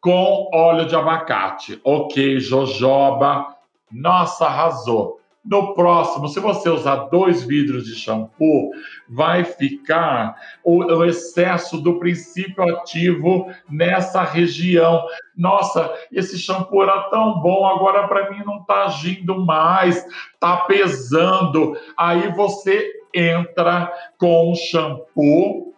[0.00, 1.80] com óleo de abacate.
[1.84, 3.56] Ok, jojoba.
[3.90, 5.21] Nossa, arrasou.
[5.44, 8.70] No próximo, se você usar dois vidros de shampoo,
[9.08, 15.04] vai ficar o, o excesso do princípio ativo nessa região.
[15.36, 21.76] Nossa, esse shampoo era tão bom, agora para mim não está agindo mais, está pesando.
[21.96, 25.74] Aí você entra com o shampoo,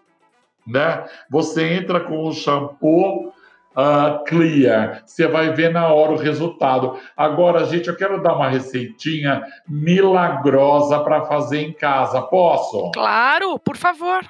[0.66, 1.06] né?
[1.30, 3.33] Você entra com o shampoo
[3.76, 5.02] ah, clear.
[5.04, 6.98] Você vai ver na hora o resultado.
[7.16, 12.22] Agora, gente, eu quero dar uma receitinha milagrosa para fazer em casa.
[12.22, 12.92] Posso?
[12.92, 14.24] Claro, por favor.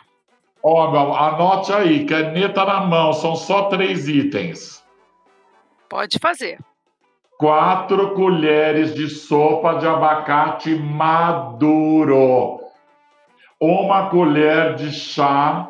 [0.62, 4.82] Ó, meu, anote aí, caneta na mão, são só três itens.
[5.90, 6.58] Pode fazer.
[7.38, 12.60] Quatro colheres de sopa de abacate maduro.
[13.60, 15.68] Uma colher de chá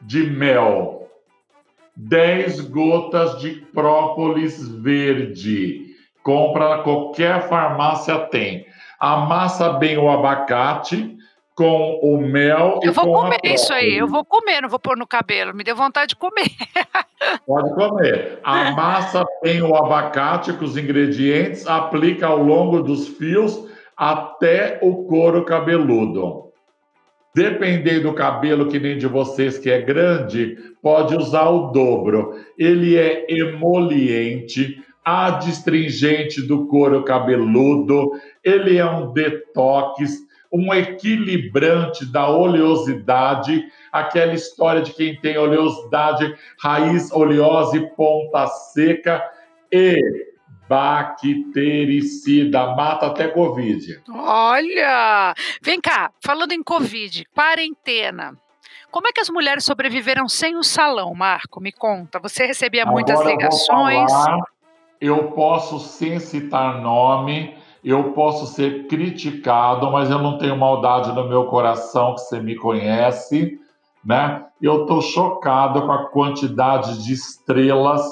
[0.00, 0.95] de mel.
[1.96, 5.86] 10 gotas de própolis verde.
[6.22, 8.66] Compra qualquer farmácia tem.
[9.00, 11.16] Amassa bem o abacate
[11.54, 13.96] com o mel e Eu vou com a comer isso aí.
[13.96, 15.54] Eu vou comer, não vou pôr no cabelo.
[15.54, 16.50] Me deu vontade de comer.
[17.46, 18.40] Pode comer.
[18.44, 25.44] Amassa bem o abacate com os ingredientes, aplica ao longo dos fios até o couro
[25.44, 26.45] cabeludo.
[27.36, 32.34] Dependendo do cabelo, que nem de vocês, que é grande, pode usar o dobro.
[32.56, 38.10] Ele é emoliente, adstringente do couro cabeludo,
[38.42, 40.14] ele é um detox,
[40.50, 49.22] um equilibrante da oleosidade, aquela história de quem tem oleosidade, raiz oleosa e ponta seca,
[49.70, 49.94] e
[50.68, 54.02] bactericida, mata até Covid.
[54.10, 55.34] Olha!
[55.62, 58.36] Vem cá, falando em Covid, quarentena.
[58.90, 61.60] Como é que as mulheres sobreviveram sem o salão, Marco?
[61.60, 62.18] Me conta.
[62.18, 64.10] Você recebia Agora muitas ligações?
[64.10, 64.44] Eu, falar,
[65.00, 71.28] eu posso, sem citar nome, eu posso ser criticado, mas eu não tenho maldade no
[71.28, 73.60] meu coração, que você me conhece,
[74.04, 74.44] né?
[74.60, 78.02] Eu estou chocado com a quantidade de estrelas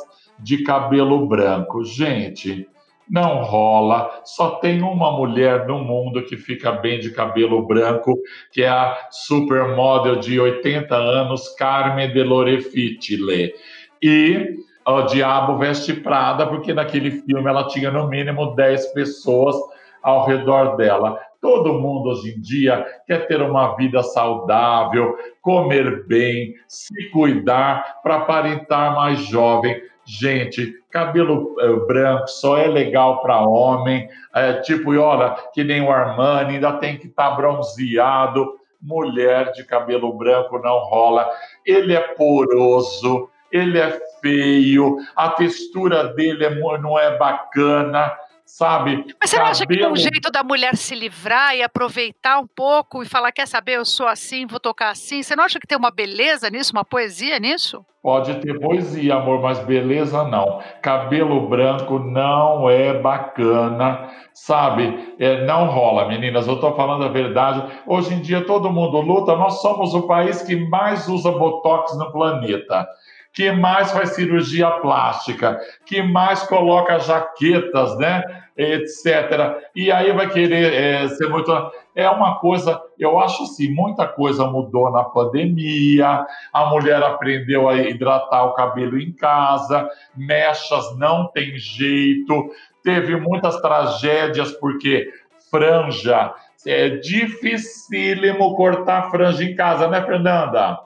[0.44, 1.82] de cabelo branco.
[1.84, 2.68] Gente,
[3.10, 4.20] não rola.
[4.24, 8.18] Só tem uma mulher no mundo que fica bem de cabelo branco,
[8.52, 13.54] que é a supermodel de 80 anos, Carmen de Lorefitile.
[14.02, 19.56] E o Diabo Veste Prada, porque naquele filme ela tinha no mínimo 10 pessoas
[20.02, 21.18] ao redor dela.
[21.40, 28.16] Todo mundo hoje em dia quer ter uma vida saudável, comer bem, se cuidar para
[28.16, 29.78] aparentar mais jovem.
[30.06, 35.80] Gente, cabelo é, branco só é legal para homem, é, tipo, e olha, que nem
[35.80, 38.58] o Armani, ainda tem que estar tá bronzeado.
[38.80, 41.26] Mulher de cabelo branco não rola.
[41.64, 48.12] Ele é poroso, ele é feio, a textura dele é, não é bacana
[48.54, 49.04] sabe?
[49.20, 52.46] Mas você não acha que tem um jeito da mulher se livrar e aproveitar um
[52.46, 55.24] pouco e falar, quer saber, eu sou assim, vou tocar assim?
[55.24, 57.84] Você não acha que tem uma beleza nisso, uma poesia nisso?
[58.00, 60.62] Pode ter poesia, amor, mas beleza não.
[60.80, 65.16] Cabelo branco não é bacana, sabe?
[65.18, 66.46] É, não rola, meninas.
[66.46, 67.60] Eu tô falando a verdade.
[67.84, 69.34] Hoje em dia todo mundo luta.
[69.34, 72.86] Nós somos o país que mais usa botox no planeta
[73.34, 78.22] que mais faz cirurgia plástica, que mais coloca jaquetas, né,
[78.56, 79.62] etc.
[79.74, 81.52] E aí vai querer é, ser muito.
[81.94, 87.76] É uma coisa, eu acho assim, muita coisa mudou na pandemia, a mulher aprendeu a
[87.76, 92.50] hidratar o cabelo em casa, mechas não tem jeito,
[92.82, 95.08] teve muitas tragédias porque
[95.50, 96.32] franja.
[96.66, 100.80] É dificílimo cortar franja em casa, né, Fernanda?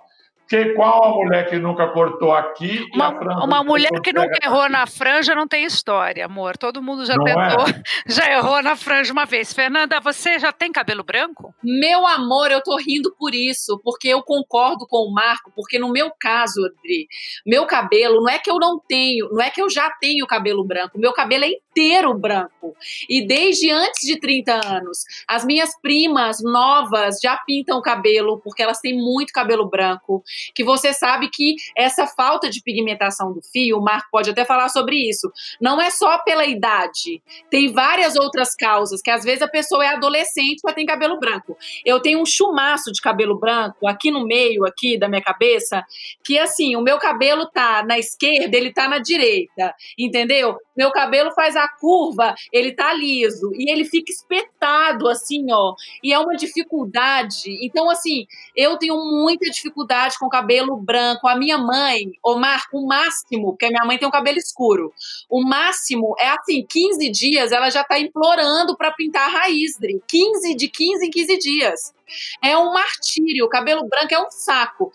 [0.49, 2.87] Que qual a mulher que nunca cortou aqui?
[2.95, 3.11] Uma,
[3.45, 6.57] uma mulher que nunca errou na franja não tem história, amor.
[6.57, 7.83] Todo mundo já não tentou, é?
[8.09, 9.53] já errou na franja uma vez.
[9.53, 11.55] Fernanda, você já tem cabelo branco?
[11.63, 15.91] Meu amor, eu tô rindo por isso, porque eu concordo com o Marco, porque no
[15.91, 17.07] meu caso, Adri,
[17.47, 20.65] meu cabelo não é que eu não tenho, não é que eu já tenho cabelo
[20.65, 22.75] branco, meu cabelo é inteiro branco.
[23.09, 28.63] E desde antes de 30 anos, as minhas primas novas já pintam o cabelo, porque
[28.63, 30.23] elas têm muito cabelo branco
[30.55, 34.69] que você sabe que essa falta de pigmentação do fio, o Marco pode até falar
[34.69, 39.49] sobre isso, não é só pela idade, tem várias outras causas, que às vezes a
[39.49, 41.57] pessoa é adolescente e tem cabelo branco.
[41.85, 45.85] Eu tenho um chumaço de cabelo branco aqui no meio aqui da minha cabeça,
[46.25, 50.57] que assim, o meu cabelo tá na esquerda, ele tá na direita, entendeu?
[50.77, 56.13] Meu cabelo faz a curva, ele tá liso e ele fica espetado assim, ó, e
[56.13, 57.59] é uma dificuldade.
[57.63, 58.27] Então assim,
[58.57, 61.29] eu tenho muita dificuldade com cabelo branco.
[61.29, 64.93] A minha mãe, Omar, o máximo, porque a minha mãe tem um cabelo escuro,
[65.29, 70.03] o máximo é assim, 15 dias ela já tá implorando para pintar a raiz, Dri.
[70.07, 71.95] 15 de 15 em 15 dias.
[72.43, 74.91] É um martírio, o cabelo branco é um saco.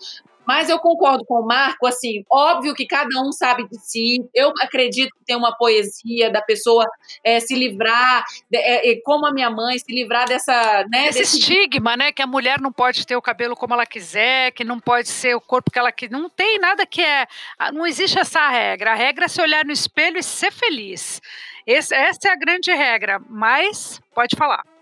[0.46, 4.24] Mas eu concordo com o Marco, assim, óbvio que cada um sabe de si.
[4.34, 6.86] Eu acredito que tem uma poesia da pessoa
[7.22, 10.84] é, se livrar, é, é, como a minha mãe, se livrar dessa.
[10.90, 11.38] Né, Esse desse...
[11.38, 12.12] estigma, né?
[12.12, 15.34] Que a mulher não pode ter o cabelo como ela quiser, que não pode ser
[15.34, 16.12] o corpo que ela quiser.
[16.12, 17.26] Não tem nada que é.
[17.58, 18.92] Ah, não existe essa regra.
[18.92, 21.20] A regra é se olhar no espelho e ser feliz.
[21.66, 23.20] Esse, essa é a grande regra.
[23.28, 24.73] Mas, pode falar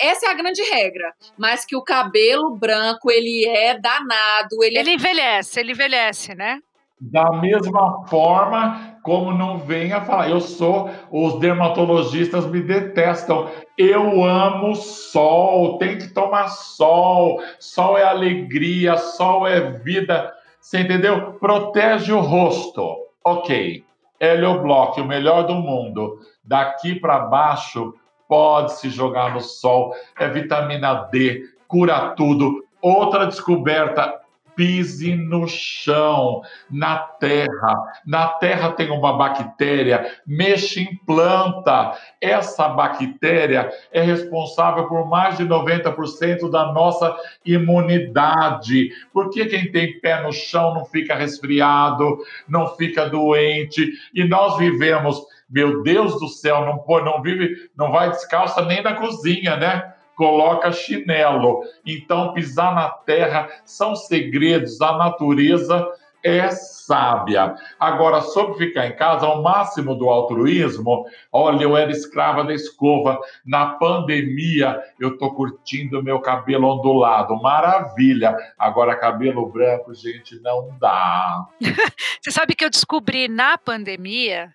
[0.00, 4.90] essa é a grande regra, mas que o cabelo branco ele é danado, ele, ele
[4.90, 4.94] é...
[4.94, 6.58] envelhece, ele envelhece, né?
[7.00, 13.50] Da mesma forma como não venha falar, eu sou, os dermatologistas me detestam.
[13.76, 17.42] Eu amo sol, tem que tomar sol.
[17.58, 20.32] Sol é alegria, sol é vida.
[20.60, 21.32] Você entendeu?
[21.34, 22.96] Protege o rosto.
[23.24, 23.84] Ok.
[24.20, 26.20] Helioblock, o melhor do mundo.
[26.44, 27.92] Daqui para baixo,
[28.32, 32.64] pode se jogar no sol, é vitamina D, cura tudo.
[32.80, 34.22] Outra descoberta
[34.56, 37.74] pise no chão, na terra.
[38.06, 41.92] Na terra tem uma bactéria, mexa em planta.
[42.22, 47.14] Essa bactéria é responsável por mais de 90% da nossa
[47.44, 48.92] imunidade.
[49.12, 52.18] Por que quem tem pé no chão não fica resfriado,
[52.48, 53.92] não fica doente?
[54.14, 55.22] E nós vivemos,
[55.52, 59.92] meu Deus do céu, não, não vive, não vai descalça nem na cozinha, né?
[60.14, 61.62] coloca chinelo.
[61.84, 65.88] Então, pisar na terra são segredos, a natureza
[66.22, 67.56] é sábia.
[67.78, 73.18] Agora, sobre ficar em casa, ao máximo do altruísmo, olha, eu era escrava da escova.
[73.44, 77.34] Na pandemia, eu tô curtindo meu cabelo ondulado.
[77.42, 78.36] Maravilha.
[78.56, 81.44] Agora, cabelo branco, gente, não dá.
[82.22, 84.52] Você sabe que eu descobri na pandemia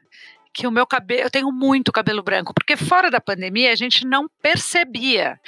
[0.58, 4.04] que o meu cabelo, eu tenho muito cabelo branco, porque fora da pandemia a gente
[4.08, 5.40] não percebia,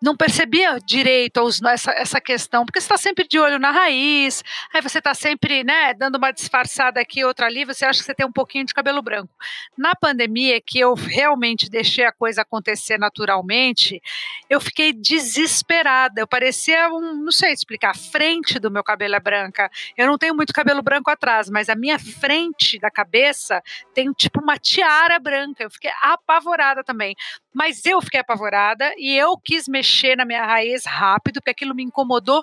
[0.00, 4.80] não percebia direito essa, essa questão, porque você está sempre de olho na raiz, aí
[4.80, 8.24] você está sempre, né, dando uma disfarçada aqui, outra ali, você acha que você tem
[8.24, 9.34] um pouquinho de cabelo branco.
[9.76, 14.00] Na pandemia, que eu realmente deixei a coisa acontecer naturalmente,
[14.48, 19.20] eu fiquei desesperada, eu parecia um, não sei explicar, a frente do meu cabelo é
[19.20, 23.60] branca, eu não tenho muito cabelo branco atrás, mas a minha frente da cabeça
[23.92, 25.64] tem tipo uma uma tiara branca.
[25.64, 27.14] Eu fiquei apavorada também.
[27.54, 31.82] Mas eu fiquei apavorada e eu quis mexer na minha raiz rápido, porque aquilo me
[31.82, 32.42] incomodou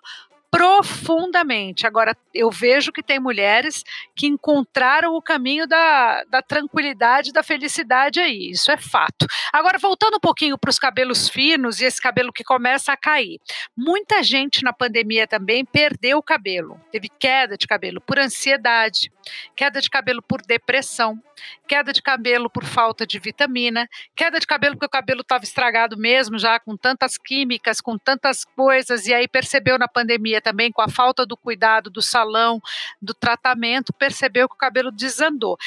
[0.51, 1.85] profundamente.
[1.85, 3.83] Agora, eu vejo que tem mulheres
[4.15, 9.27] que encontraram o caminho da, da tranquilidade, da felicidade aí, isso é fato.
[9.53, 13.39] Agora, voltando um pouquinho para os cabelos finos e esse cabelo que começa a cair.
[13.77, 19.11] Muita gente na pandemia também perdeu o cabelo, teve queda de cabelo por ansiedade,
[19.55, 21.21] queda de cabelo por depressão,
[21.67, 25.97] queda de cabelo por falta de vitamina, queda de cabelo porque o cabelo estava estragado
[25.97, 30.81] mesmo, já com tantas químicas, com tantas coisas, e aí percebeu na pandemia também, com
[30.81, 32.61] a falta do cuidado do salão,
[33.01, 35.57] do tratamento, percebeu que o cabelo desandou.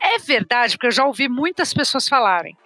[0.00, 2.56] É verdade, porque eu já ouvi muitas pessoas falarem.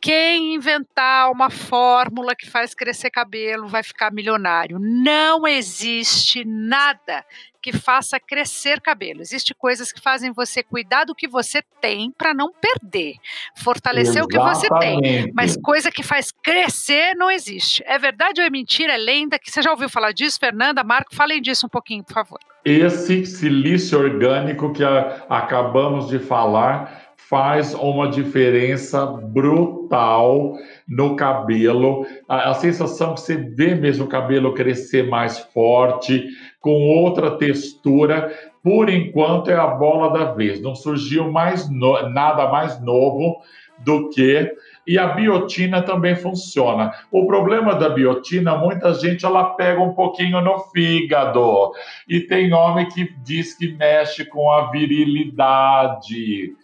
[0.00, 4.78] Quem inventar uma fórmula que faz crescer cabelo vai ficar milionário.
[4.78, 7.22] Não existe nada
[7.62, 9.20] que faça crescer cabelo.
[9.20, 13.16] Existem coisas que fazem você cuidar do que você tem para não perder,
[13.56, 14.36] fortalecer Exatamente.
[14.36, 15.32] o que você tem.
[15.34, 17.82] Mas coisa que faz crescer não existe.
[17.86, 18.94] É verdade ou é mentira?
[18.94, 19.38] É lenda?
[19.38, 21.14] Que você já ouviu falar disso, Fernanda, Marco?
[21.14, 22.38] Falem disso um pouquinho, por favor.
[22.64, 30.56] Esse silício orgânico que a, acabamos de falar faz uma diferença brutal
[30.88, 32.04] no cabelo.
[32.28, 36.26] A, a, sensação que você vê mesmo o cabelo crescer mais forte,
[36.60, 38.32] com outra textura.
[38.62, 40.60] Por enquanto é a bola da vez.
[40.60, 43.40] Não surgiu mais no, nada mais novo
[43.78, 44.54] do que
[44.86, 46.92] e a biotina também funciona.
[47.10, 51.72] O problema da biotina, muita gente ela pega um pouquinho no fígado.
[52.08, 56.54] E tem homem que diz que mexe com a virilidade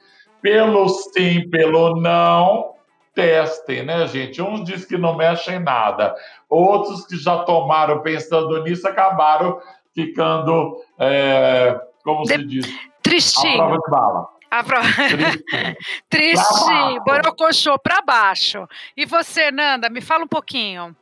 [0.42, 2.74] pelo sim, pelo não,
[3.14, 4.42] testem, né, gente?
[4.42, 6.14] Uns dizem que não mexem nada,
[6.48, 9.58] outros que já tomaram pensando nisso acabaram
[9.96, 12.28] ficando, é, como de...
[12.28, 12.78] se diz?
[13.02, 13.62] Tristinho.
[13.62, 14.28] A prova de bala.
[14.50, 14.86] A prova...
[15.08, 15.76] Tristinho.
[16.10, 18.68] Tristinho, borocochô para baixo.
[18.94, 20.94] E você, Nanda, me fala um pouquinho.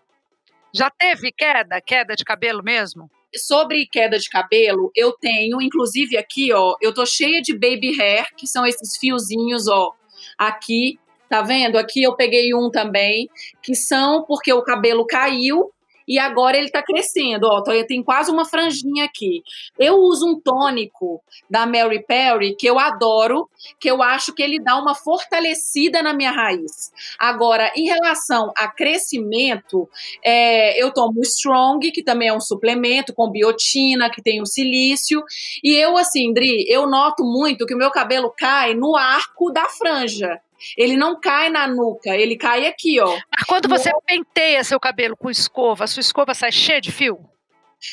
[0.72, 3.10] Já teve queda, queda de cabelo mesmo?
[3.36, 8.24] sobre queda de cabelo, eu tenho, inclusive aqui, ó, eu tô cheia de baby hair,
[8.36, 9.92] que são esses fiozinhos, ó,
[10.38, 11.76] aqui, tá vendo?
[11.76, 13.28] Aqui eu peguei um também,
[13.60, 15.72] que são porque o cabelo caiu
[16.06, 19.42] e agora ele tá crescendo, ó, tem quase uma franjinha aqui.
[19.78, 23.48] Eu uso um tônico da Mary Perry que eu adoro,
[23.80, 26.92] que eu acho que ele dá uma fortalecida na minha raiz.
[27.18, 29.88] Agora, em relação a crescimento,
[30.22, 34.46] é, eu tomo o Strong, que também é um suplemento com biotina, que tem o
[34.46, 35.22] silício,
[35.62, 39.68] e eu assim, Dri, eu noto muito que o meu cabelo cai no arco da
[39.68, 40.40] franja.
[40.76, 43.16] Ele não cai na nuca, ele cai aqui, ó.
[43.30, 44.02] Mas quando você no...
[44.02, 47.18] penteia seu cabelo com escova, sua escova sai cheia de fio?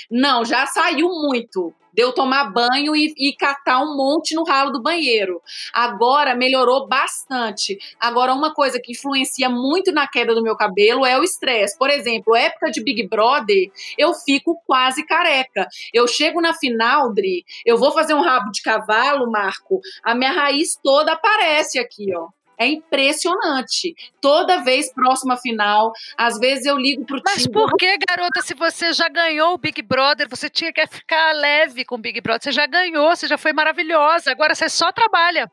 [0.10, 1.74] Não, já saiu muito.
[1.94, 5.42] Deu tomar banho e, e, catar um monte no ralo do banheiro.
[5.74, 7.78] Agora melhorou bastante.
[8.00, 11.78] Agora, uma coisa que influencia muito na queda do meu cabelo é o estresse.
[11.78, 15.68] Por exemplo, época de Big Brother, eu fico quase careca.
[15.94, 20.32] Eu chego na final, Dri, eu vou fazer um rabo de cavalo, Marco, a minha
[20.32, 22.30] raiz toda aparece aqui, ó.
[22.62, 23.96] É impressionante.
[24.22, 27.56] Toda vez próxima final, às vezes eu ligo pro Mas time.
[27.56, 31.34] Mas por que, garota, se você já ganhou o Big Brother, você tinha que ficar
[31.34, 32.44] leve com o Big Brother?
[32.44, 35.52] Você já ganhou, você já foi maravilhosa, agora você só trabalha.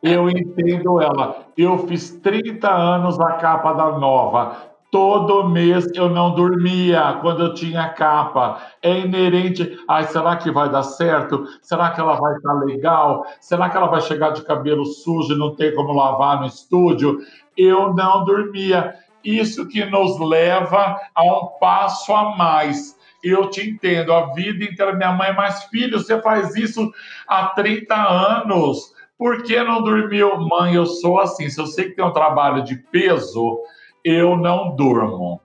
[0.00, 1.48] Eu entendo ela.
[1.58, 7.52] Eu fiz 30 anos a capa da nova Todo mês eu não dormia quando eu
[7.52, 8.62] tinha capa.
[8.80, 9.76] É inerente.
[9.88, 11.48] Ai, será que vai dar certo?
[11.60, 13.26] Será que ela vai estar legal?
[13.40, 17.18] Será que ela vai chegar de cabelo sujo e não ter como lavar no estúdio?
[17.56, 18.94] Eu não dormia.
[19.24, 22.96] Isso que nos leva a um passo a mais.
[23.20, 26.88] Eu te entendo, a vida inteira, minha mãe, mas filho, você faz isso
[27.26, 28.94] há 30 anos.
[29.18, 30.38] Por que não dormiu?
[30.38, 31.50] Mãe, eu sou assim.
[31.50, 33.58] Se eu sei que tem um trabalho de peso,
[34.04, 35.40] eu não durmo.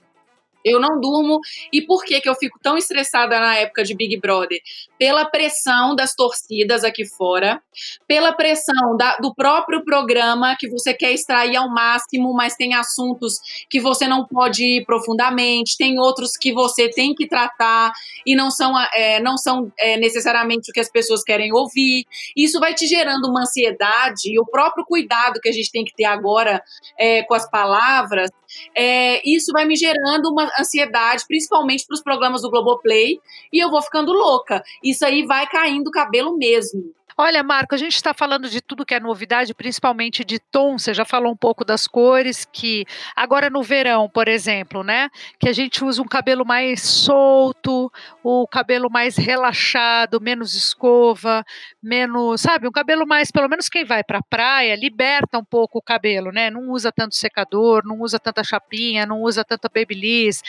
[0.63, 1.39] Eu não durmo.
[1.71, 4.59] E por que, que eu fico tão estressada na época de Big Brother?
[4.99, 7.61] Pela pressão das torcidas aqui fora,
[8.07, 13.39] pela pressão da, do próprio programa, que você quer extrair ao máximo, mas tem assuntos
[13.69, 17.93] que você não pode ir profundamente, tem outros que você tem que tratar
[18.25, 22.05] e não são, é, não são é, necessariamente o que as pessoas querem ouvir.
[22.35, 25.95] Isso vai te gerando uma ansiedade e o próprio cuidado que a gente tem que
[25.95, 26.61] ter agora
[26.97, 28.29] é, com as palavras,
[28.75, 33.19] é, isso vai me gerando uma ansiedade, principalmente para os programas do Globoplay,
[33.53, 34.63] e eu vou ficando louca.
[34.89, 36.93] Isso aí vai caindo o cabelo mesmo.
[37.21, 40.77] Olha, Marco, a gente está falando de tudo que é novidade, principalmente de tom.
[40.77, 45.09] Você já falou um pouco das cores, que agora no verão, por exemplo, né?
[45.37, 47.91] Que a gente usa um cabelo mais solto,
[48.23, 51.43] o cabelo mais relaxado, menos escova,
[51.83, 55.79] menos, sabe, um cabelo mais, pelo menos quem vai para a praia, liberta um pouco
[55.79, 56.49] o cabelo, né?
[56.49, 60.41] Não usa tanto secador, não usa tanta chapinha, não usa tanta babyliss.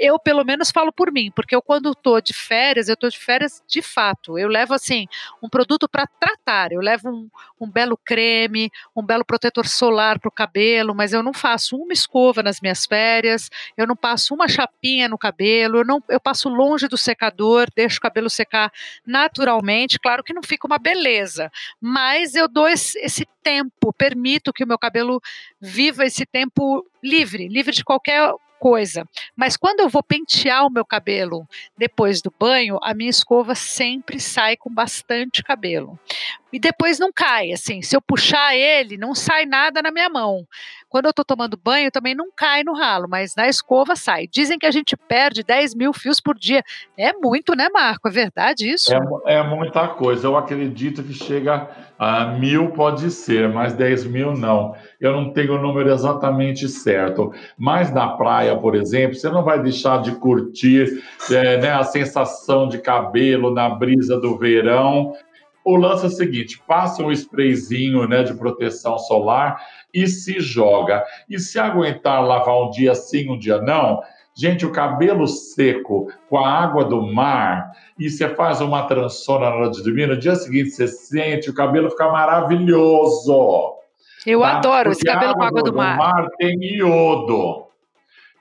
[0.00, 3.18] Eu, pelo menos, falo por mim, porque eu, quando estou de férias, eu estou de
[3.18, 4.38] férias de fato.
[4.38, 5.06] Eu levo, assim,
[5.42, 6.72] um produto para tratar.
[6.72, 7.28] Eu levo um,
[7.60, 11.92] um, belo creme, um belo protetor solar para o cabelo, mas eu não faço uma
[11.92, 16.48] escova nas minhas férias, eu não passo uma chapinha no cabelo, eu, não, eu passo
[16.48, 18.72] longe do secador, deixo o cabelo secar
[19.06, 19.98] naturalmente.
[19.98, 24.68] Claro que não fica uma beleza, mas eu dou esse, esse tempo, permito que o
[24.68, 25.20] meu cabelo
[25.60, 29.08] viva esse tempo livre, livre de qualquer coisa.
[29.34, 34.20] Mas quando eu vou pentear o meu cabelo depois do banho, a minha escova sempre
[34.20, 35.98] sai com bastante cabelo.
[36.52, 40.44] E depois não cai, assim, se eu puxar ele, não sai nada na minha mão.
[40.88, 44.26] Quando eu tô tomando banho, também não cai no ralo, mas na escova sai.
[44.26, 46.64] Dizem que a gente perde 10 mil fios por dia.
[46.98, 48.08] É muito, né, Marco?
[48.08, 48.92] É verdade isso?
[48.92, 50.26] É, é muita coisa.
[50.26, 51.70] Eu acredito que chega
[52.00, 54.74] a mil, pode ser, mas 10 mil não.
[54.98, 57.30] Eu não tenho o número exatamente certo.
[57.58, 62.68] Mas na praia, por exemplo, você não vai deixar de curtir é, né, a sensação
[62.68, 65.12] de cabelo na brisa do verão
[65.62, 69.60] o lance é o seguinte: passa um sprayzinho né, de proteção solar
[69.92, 71.04] e se joga.
[71.28, 74.00] E se aguentar lavar um dia sim, um dia não,
[74.34, 77.70] gente, o cabelo seco com a água do mar
[78.00, 81.54] e você faz uma transona na hora de dormir, no dia seguinte você sente, o
[81.54, 83.74] cabelo fica maravilhoso.
[84.26, 84.56] Eu tá?
[84.56, 85.98] adoro Porque esse cabelo com água do, do mar.
[85.98, 87.66] mar tem iodo.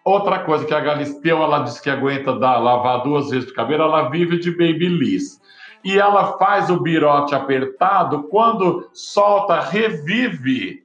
[0.05, 3.84] Outra coisa que a Galisteu, ela disse que aguenta dar, lavar duas vezes o cabelo,
[3.84, 5.41] ela vive de babyliss
[5.84, 10.84] e ela faz o birote apertado, quando solta, revive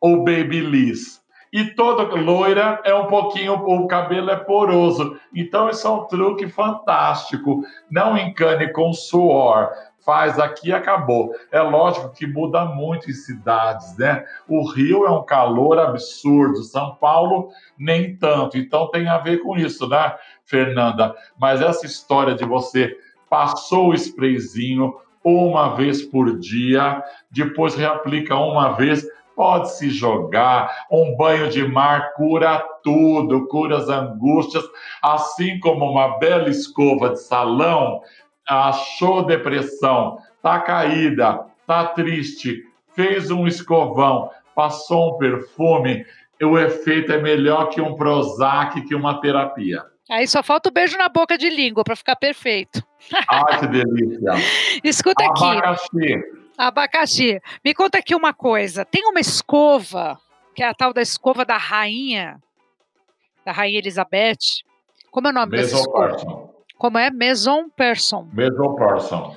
[0.00, 1.22] o babyliss.
[1.54, 5.16] E toda loira é um pouquinho, o cabelo é poroso.
[5.32, 7.62] Então, isso é um truque fantástico.
[7.88, 9.70] Não encane com suor.
[10.04, 11.30] Faz aqui e acabou.
[11.52, 14.24] É lógico que muda muito em cidades, né?
[14.48, 18.58] O Rio é um calor absurdo, São Paulo nem tanto.
[18.58, 20.12] Então tem a ver com isso, né,
[20.44, 21.14] Fernanda?
[21.38, 22.98] Mas essa história de você
[23.30, 24.92] passou o sprayzinho
[25.24, 30.86] uma vez por dia, depois reaplica uma vez, pode se jogar.
[30.90, 34.64] Um banho de mar cura tudo, cura as angústias,
[35.02, 38.02] assim como uma bela escova de salão
[38.46, 42.62] achou depressão, tá caída, tá triste,
[42.94, 46.04] fez um escovão, passou um perfume,
[46.42, 49.82] o efeito é melhor que um Prozac, que uma terapia.
[50.10, 52.82] Aí só falta o beijo na boca de língua para ficar perfeito.
[53.28, 54.32] Ah, que delícia.
[54.84, 56.43] Escuta aqui.
[56.56, 57.40] Abacaxi.
[57.64, 58.84] Me conta aqui uma coisa.
[58.84, 60.18] Tem uma escova,
[60.54, 62.40] que é a tal da escova da rainha,
[63.44, 64.62] da rainha Elizabeth.
[65.10, 66.50] Como é o nome dessa escova?
[66.78, 67.10] Como é?
[67.10, 68.28] Maison Person.
[68.32, 69.36] Maison Person.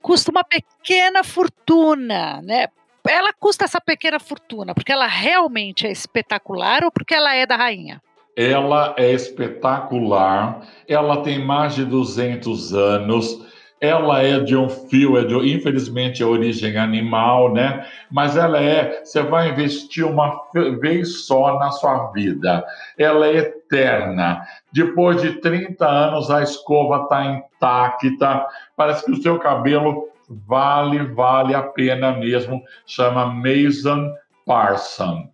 [0.00, 2.68] Custa uma pequena fortuna, né?
[3.06, 7.56] Ela custa essa pequena fortuna porque ela realmente é espetacular ou porque ela é da
[7.56, 8.02] rainha?
[8.36, 13.44] Ela é espetacular, ela tem mais de 200 anos,
[13.80, 17.86] ela é de um fio, é de, infelizmente é origem animal, né?
[18.10, 20.40] Mas ela é, você vai investir uma
[20.80, 22.64] vez só na sua vida.
[22.96, 24.42] Ela é eterna.
[24.72, 28.46] Depois de 30 anos, a escova está intacta.
[28.76, 32.62] Parece que o seu cabelo vale, vale a pena mesmo.
[32.86, 34.12] Chama Mason
[34.44, 35.28] Parson.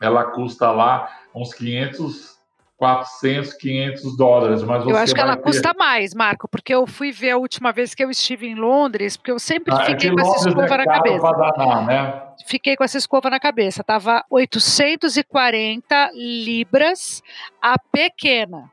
[0.00, 2.39] Ela custa lá uns 500
[2.80, 5.42] 400, 500 dólares, mas Eu acho que ela ter...
[5.42, 9.18] custa mais, Marco, porque eu fui ver a última vez que eu estive em Londres,
[9.18, 11.32] porque eu sempre ah, é fiquei é com essa escova é na cabeça.
[11.32, 12.22] Danar, né?
[12.46, 13.84] Fiquei com essa escova na cabeça.
[13.84, 17.22] Tava 840 libras
[17.60, 18.70] a pequena.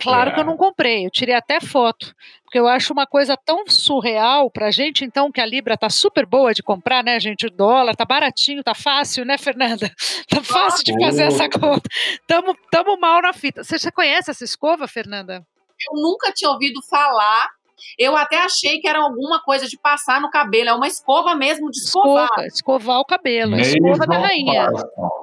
[0.00, 0.34] Claro é.
[0.34, 4.48] que eu não comprei, eu tirei até foto, porque eu acho uma coisa tão surreal
[4.50, 7.46] pra gente, então, que a Libra tá super boa de comprar, né, gente?
[7.46, 9.90] O dólar tá baratinho, tá fácil, né, Fernanda?
[10.28, 11.88] Tá fácil de fazer essa conta.
[12.26, 13.64] Tamo, tamo mal na fita.
[13.64, 15.44] Você já conhece essa escova, Fernanda?
[15.90, 17.48] Eu nunca tinha ouvido falar.
[17.98, 20.68] Eu até achei que era alguma coisa de passar no cabelo.
[20.68, 22.24] É uma escova mesmo de escovar.
[22.24, 23.54] Escova, escovar o cabelo.
[23.54, 24.68] É a escova da rainha.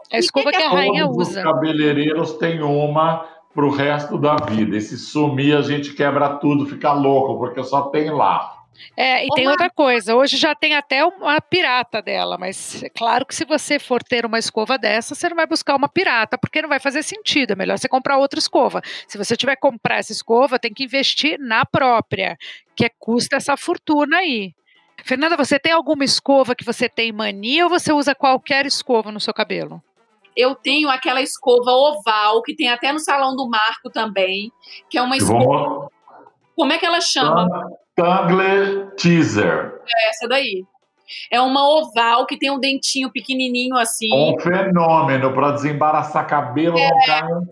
[0.09, 1.39] É a escova que, que, que a rainha usa.
[1.39, 3.25] Os cabeleireiros têm uma
[3.55, 4.75] para o resto da vida.
[4.75, 8.53] E se sumir, a gente quebra tudo, fica louco, porque só tem lá.
[8.97, 13.25] É, e tem outra coisa, hoje já tem até uma pirata dela, mas é claro
[13.25, 16.61] que se você for ter uma escova dessa, você não vai buscar uma pirata, porque
[16.61, 18.81] não vai fazer sentido, é melhor você comprar outra escova.
[19.07, 22.37] Se você tiver que comprar essa escova, tem que investir na própria,
[22.75, 24.53] que custa essa fortuna aí.
[25.05, 29.21] Fernanda, você tem alguma escova que você tem mania ou você usa qualquer escova no
[29.21, 29.81] seu cabelo?
[30.35, 34.51] Eu tenho aquela escova oval, que tem até no Salão do Marco também,
[34.89, 35.87] que é uma escova.
[36.55, 37.47] Como é que ela chama?
[37.95, 39.81] Tangle Teaser.
[39.87, 40.65] É essa daí.
[41.31, 44.09] É uma oval que tem um dentinho pequenininho assim.
[44.11, 46.89] Um fenômeno para desembaraçar cabelo é.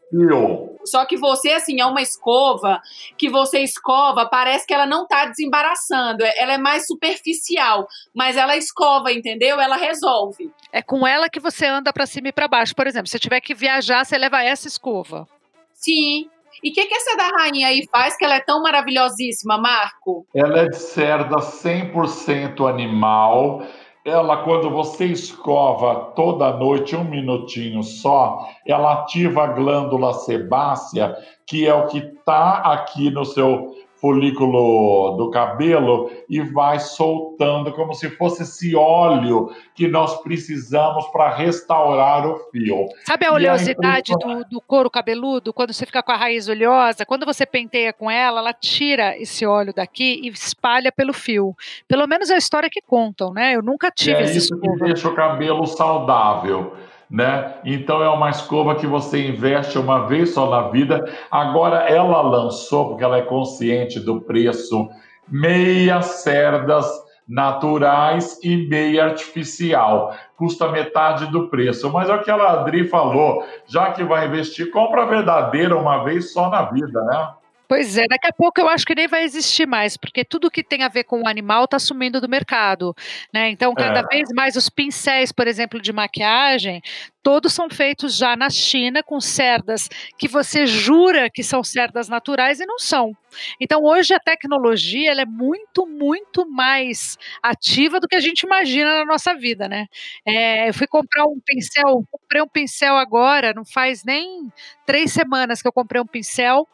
[0.09, 0.72] fio.
[0.85, 2.81] Só que você, assim, é uma escova
[3.17, 6.23] que você escova, parece que ela não tá desembaraçando.
[6.23, 9.59] É, ela é mais superficial, mas ela escova, entendeu?
[9.59, 10.51] Ela resolve.
[10.71, 12.75] É com ela que você anda para cima e para baixo.
[12.75, 15.27] Por exemplo, se tiver que viajar, você leva essa escova.
[15.73, 16.29] Sim.
[16.63, 20.25] E o que, que essa da rainha aí faz que ela é tão maravilhosíssima, Marco?
[20.33, 23.65] Ela é de cerda 100% animal
[24.05, 31.65] ela, quando você escova toda noite um minutinho só, ela ativa a glândula sebácea, que
[31.65, 33.73] é o que está aqui no seu
[34.03, 41.33] folículo do cabelo e vai soltando como se fosse esse óleo que nós precisamos para
[41.33, 42.89] restaurar o fio.
[43.05, 45.53] Sabe a oleosidade do, do, couro cabeludo?
[45.53, 49.45] Quando você fica com a raiz oleosa, quando você penteia com ela, ela tira esse
[49.45, 51.55] óleo daqui e espalha pelo fio.
[51.87, 53.55] Pelo menos é a história que contam, né?
[53.55, 56.73] Eu nunca tive é isso que deixa o cabelo saudável
[57.13, 57.59] né?
[57.63, 61.07] Então é uma escova que você investe uma vez só na vida.
[61.29, 64.89] Agora ela lançou, porque ela é consciente do preço,
[65.29, 66.87] meia cerdas
[67.29, 70.15] naturais e meia artificial.
[70.35, 71.91] Custa metade do preço.
[71.93, 76.33] Mas é o que a Adri falou, já que vai investir, compra verdadeira uma vez
[76.33, 77.29] só na vida, né?
[77.73, 80.63] Pois é, daqui a pouco eu acho que nem vai existir mais, porque tudo que
[80.63, 82.95] tem a ver com o animal está sumindo do mercado,
[83.33, 83.49] né?
[83.49, 84.03] Então, cada é.
[84.03, 86.83] vez mais os pincéis, por exemplo, de maquiagem,
[87.23, 92.59] todos são feitos já na China com cerdas que você jura que são cerdas naturais
[92.59, 93.11] e não são.
[93.59, 98.97] Então, hoje a tecnologia ela é muito, muito mais ativa do que a gente imagina
[98.97, 99.87] na nossa vida, né?
[100.23, 104.51] É, eu fui comprar um pincel, comprei um pincel agora, não faz nem
[104.85, 106.67] três semanas que eu comprei um pincel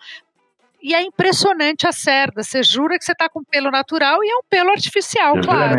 [0.82, 2.43] e é impressionante a cerda.
[2.43, 5.75] Você jura que você está com pelo natural e é um pelo artificial, eu claro.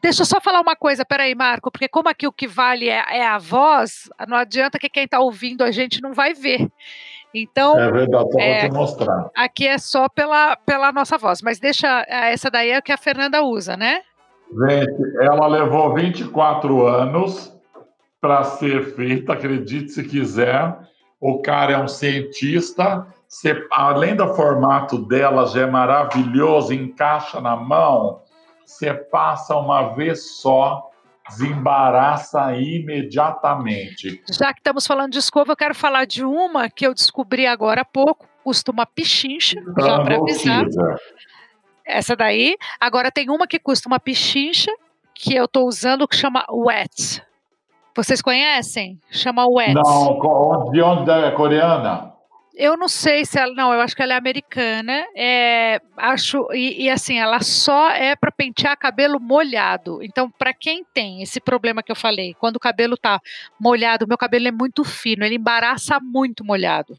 [0.00, 3.04] Deixa eu só falar uma coisa, peraí, Marco, porque como aqui o que vale é,
[3.18, 6.70] é a voz, não adianta que quem está ouvindo a gente não vai ver.
[7.34, 9.30] Então, é verdade, só é, te mostrar.
[9.34, 12.92] Aqui é só pela, pela nossa voz, mas deixa é, essa daí é o que
[12.92, 14.02] a Fernanda usa, né?
[14.68, 17.52] Gente, ela levou 24 anos
[18.20, 20.76] para ser feita, acredite se quiser.
[21.18, 27.56] O cara é um cientista, você, além do formato dela já é maravilhoso, encaixa na
[27.56, 28.20] mão,
[28.62, 30.90] você passa uma vez só,
[31.30, 34.22] desembaraça imediatamente.
[34.30, 37.80] Já que estamos falando de escova, eu quero falar de uma que eu descobri agora
[37.80, 40.66] há pouco, custa uma pichincha, já para avisar.
[41.86, 42.54] Essa daí.
[42.78, 44.70] Agora tem uma que custa uma pichincha,
[45.14, 47.22] que eu estou usando, que chama Wet.
[47.96, 49.00] Vocês conhecem?
[49.10, 49.72] Chama Wet.
[49.72, 52.11] Não, de onde é coreana?
[52.62, 53.52] Eu não sei se ela.
[53.52, 55.04] Não, eu acho que ela é americana.
[55.16, 60.00] É, acho e, e assim, ela só é para pentear cabelo molhado.
[60.00, 63.20] Então, para quem tem esse problema que eu falei, quando o cabelo tá
[63.58, 66.96] molhado, meu cabelo é muito fino, ele embaraça muito molhado.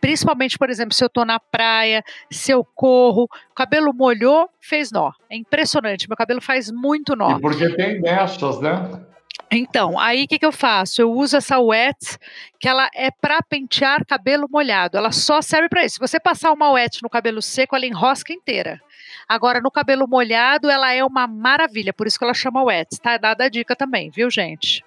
[0.00, 4.90] Principalmente, por exemplo, se eu tô na praia, se eu corro, o cabelo molhou, fez
[4.90, 5.12] nó.
[5.28, 7.36] É impressionante, meu cabelo faz muito nó.
[7.36, 9.04] E porque tem mechas, né?
[9.50, 11.00] Então, aí o que, que eu faço?
[11.00, 12.18] Eu uso essa wet,
[12.58, 14.96] que ela é para pentear cabelo molhado.
[14.96, 15.94] Ela só serve para isso.
[15.94, 18.80] Se você passar uma wet no cabelo seco, ela enrosca inteira.
[19.28, 23.00] Agora, no cabelo molhado, ela é uma maravilha, por isso que ela chama wet.
[23.00, 24.84] Tá dada a dica também, viu, gente?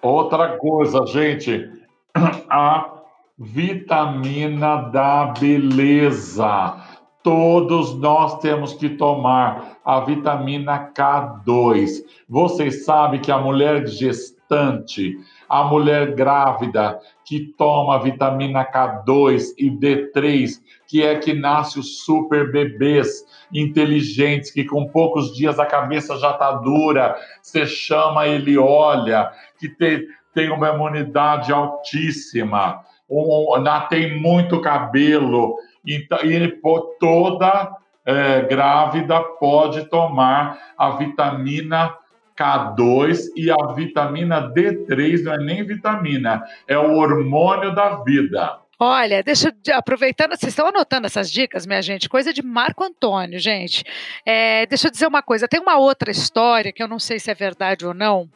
[0.00, 1.70] Outra coisa, gente,
[2.48, 2.98] a
[3.38, 6.76] vitamina da beleza.
[7.22, 12.04] Todos nós temos que tomar a vitamina K2.
[12.28, 20.60] Vocês sabem que a mulher gestante, a mulher grávida que toma vitamina K2 e D3,
[20.86, 26.30] que é que nasce os super bebês inteligentes, que com poucos dias a cabeça já
[26.30, 33.46] está dura, você chama ele, olha, que tem, tem uma imunidade altíssima, um,
[33.88, 35.56] tem muito cabelo,
[35.86, 36.60] então, e
[37.00, 41.94] toda é, grávida pode tomar a vitamina
[42.38, 48.58] K2 e a vitamina D3 não é nem vitamina, é o hormônio da vida.
[48.80, 53.36] Olha, deixa eu, aproveitando, vocês estão anotando essas dicas, minha gente, coisa de Marco Antônio,
[53.40, 53.82] gente.
[54.24, 57.28] É, deixa eu dizer uma coisa, tem uma outra história que eu não sei se
[57.28, 58.30] é verdade ou não,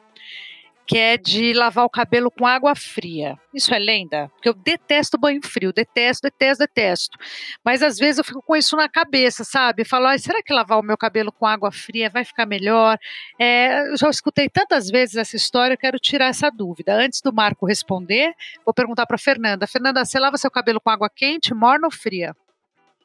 [0.87, 3.39] que é de lavar o cabelo com água fria.
[3.55, 4.29] Isso é lenda?
[4.35, 7.19] Porque eu detesto banho frio, detesto, detesto, detesto.
[7.65, 9.85] Mas às vezes eu fico com isso na cabeça, sabe?
[9.85, 12.99] Falo, ah, será que lavar o meu cabelo com água fria vai ficar melhor?
[13.39, 16.95] É, eu já escutei tantas vezes essa história, eu quero tirar essa dúvida.
[16.95, 18.33] Antes do Marco responder,
[18.65, 19.67] vou perguntar para Fernanda.
[19.67, 22.35] Fernanda, você lava seu cabelo com água quente, morna ou fria?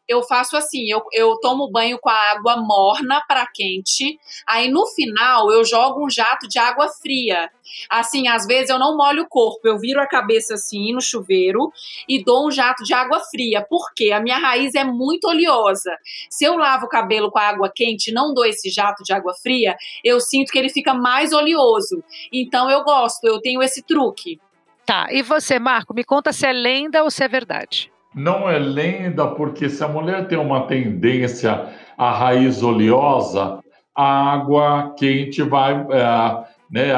[0.07, 4.85] Eu faço assim, eu, eu tomo banho com a água morna para quente, aí no
[4.87, 7.49] final eu jogo um jato de água fria.
[7.89, 11.71] Assim, às vezes eu não molho o corpo, eu viro a cabeça assim no chuveiro
[12.07, 15.91] e dou um jato de água fria, porque a minha raiz é muito oleosa.
[16.29, 19.11] Se eu lavo o cabelo com a água quente e não dou esse jato de
[19.11, 22.03] água fria, eu sinto que ele fica mais oleoso.
[22.31, 24.39] Então eu gosto, eu tenho esse truque.
[24.85, 28.57] Tá, e você, Marco, me conta se é lenda ou se é verdade não é
[28.57, 33.59] lenda, porque se a mulher tem uma tendência à raiz oleosa,
[33.95, 36.91] a água quente vai é, né,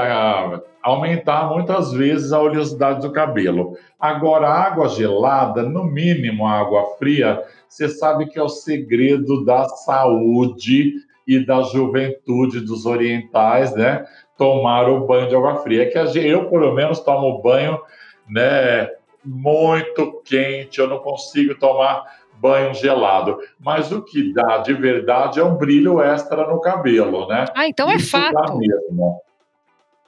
[0.82, 3.78] aumentar muitas vezes a oleosidade do cabelo.
[4.00, 9.44] Agora, a água gelada, no mínimo a água fria, você sabe que é o segredo
[9.44, 10.94] da saúde
[11.28, 14.06] e da juventude dos orientais, né?
[14.38, 15.90] Tomar o banho de água fria.
[15.92, 17.78] Que eu, pelo menos, tomo banho,
[18.28, 18.90] né?
[19.24, 22.04] Muito quente, eu não consigo tomar
[22.40, 23.38] banho gelado.
[23.60, 27.46] Mas o que dá de verdade é um brilho extra no cabelo, né?
[27.56, 28.58] Ah, então é Isso é fato.
[28.58, 29.22] mesmo.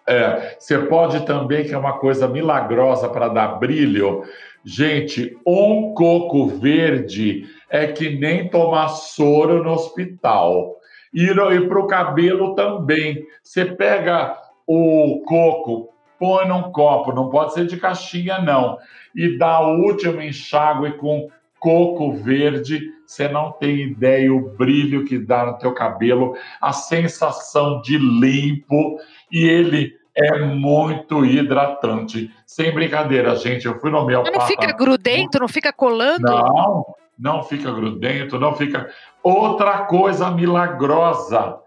[0.08, 4.24] É, você pode também, que é uma coisa milagrosa para dar brilho,
[4.64, 10.76] gente, um coco verde é que nem tomar soro no hospital.
[11.14, 13.26] E, e para o cabelo também.
[13.44, 18.78] Você pega o coco, põe num copo, não pode ser de caixinha, não
[19.16, 25.20] e dá o último enxágue com coco verde, você não tem ideia o brilho que
[25.20, 28.98] dá no teu cabelo, a sensação de limpo
[29.32, 32.34] e ele é muito hidratante.
[32.46, 36.24] Sem brincadeira, gente, eu fui no meu Não fica grudento, não fica colando?
[36.24, 36.86] Não,
[37.18, 38.90] não fica grudento, não fica.
[39.22, 41.60] Outra coisa milagrosa,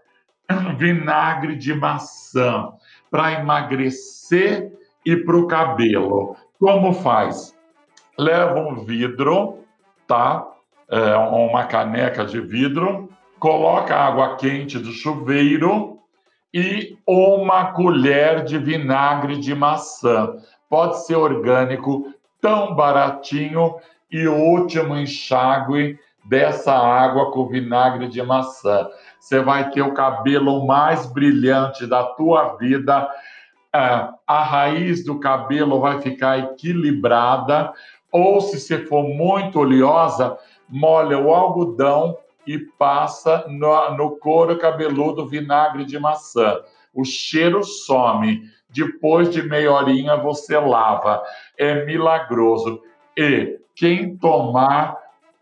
[0.77, 2.73] vinagre de maçã
[3.15, 4.73] para emagrecer
[5.05, 6.35] e para o cabelo.
[6.59, 7.57] Como faz?
[8.17, 9.59] Leva um vidro,
[10.05, 10.45] tá?
[10.89, 13.09] É, uma caneca de vidro,
[13.39, 15.97] coloca água quente do chuveiro
[16.53, 20.35] e uma colher de vinagre de maçã.
[20.69, 23.75] Pode ser orgânico, tão baratinho
[24.11, 28.89] e o último enxágue dessa água com vinagre de maçã.
[29.25, 33.09] Você vai ter o cabelo mais brilhante da tua vida
[33.73, 37.73] é, a raiz do cabelo vai ficar equilibrada,
[38.11, 40.37] ou se você for muito oleosa,
[40.69, 42.15] molha o algodão
[42.45, 46.59] e passa no, no couro cabeludo vinagre de maçã.
[46.93, 48.43] O cheiro some.
[48.69, 51.23] Depois de meia horinha você lava.
[51.57, 52.79] É milagroso.
[53.17, 54.97] E quem tomar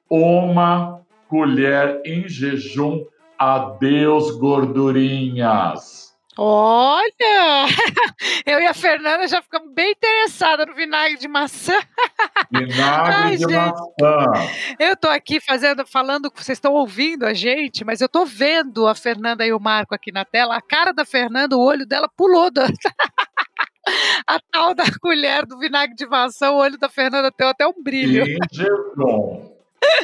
[0.10, 3.04] uma colher em jejum,
[3.38, 6.04] adeus gordurinhas.
[6.36, 7.68] Olha!
[8.46, 11.78] Eu e a Fernanda já ficamos bem interessadas no vinagre de maçã.
[12.52, 14.50] Vinagre Ai, de gente, maçã.
[14.80, 18.96] Eu tô aqui fazendo, falando, vocês estão ouvindo a gente, mas eu tô vendo a
[18.96, 20.56] Fernanda e o Marco aqui na tela.
[20.56, 22.50] A cara da Fernanda, o olho dela pulou.
[22.52, 22.66] Da...
[24.28, 27.84] a tal da colher do vinagre de maçã, o olho da Fernanda tem até um
[27.84, 28.26] brilho.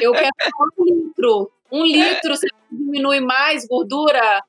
[0.00, 0.30] Eu quero
[0.78, 1.50] um litro.
[1.72, 4.42] Um litro, você diminui mais gordura?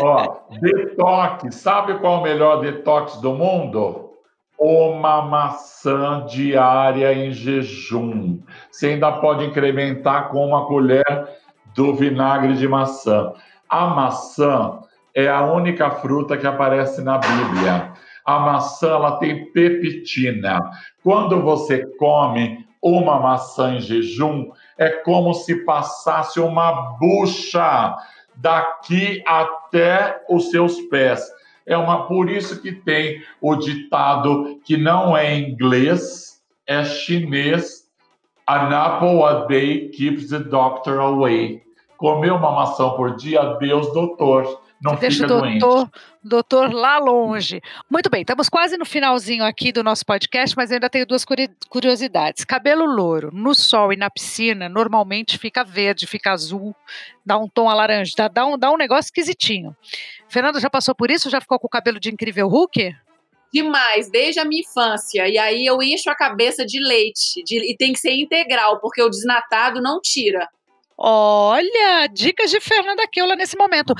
[0.00, 1.54] Ó, detox.
[1.54, 4.10] Sabe qual é o melhor detox do mundo?
[4.58, 8.40] Uma maçã diária em jejum.
[8.70, 11.04] Você ainda pode incrementar com uma colher
[11.74, 13.32] do vinagre de maçã.
[13.68, 14.80] A maçã
[15.14, 17.92] é a única fruta que aparece na Bíblia.
[18.24, 20.58] A maçã ela tem peptina.
[21.02, 27.96] Quando você come uma maçã em jejum é como se passasse uma bucha
[28.34, 31.24] daqui até os seus pés.
[31.66, 37.86] É uma por isso que tem o ditado que não é inglês, é chinês.
[38.48, 41.62] An apple a day keeps the doctor away.
[41.96, 45.90] Comer uma maçã por dia, Deus doutor não Deixa fica o doutor, doente.
[46.22, 47.62] doutor lá longe.
[47.90, 51.24] Muito bem, estamos quase no finalzinho aqui do nosso podcast, mas ainda tenho duas
[51.68, 52.44] curiosidades.
[52.44, 56.74] Cabelo louro, no sol e na piscina, normalmente fica verde, fica azul,
[57.24, 59.74] dá um tom alaranjado, dá um, dá um negócio esquisitinho.
[60.28, 61.30] Fernando já passou por isso?
[61.30, 62.94] Já ficou com o cabelo de incrível Hulk?
[63.52, 65.26] Demais, desde a minha infância.
[65.28, 67.42] E aí eu encho a cabeça de leite.
[67.44, 70.46] De, e tem que ser integral, porque o desnatado não tira.
[70.98, 73.94] Olha, dicas de Fernanda Keula nesse momento.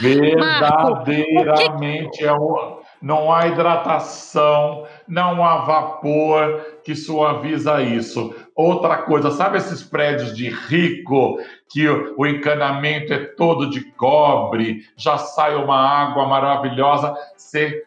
[1.04, 8.34] Verdadeiramente, é o, não há hidratação, não há vapor que suaviza isso.
[8.54, 11.38] Outra coisa, sabe esses prédios de rico
[11.68, 17.84] que o encanamento é todo de cobre, já sai uma água maravilhosa, você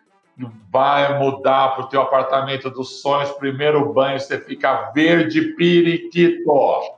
[0.71, 6.43] vai mudar para o teu apartamento dos sonhos, primeiro banho, você fica verde periquito.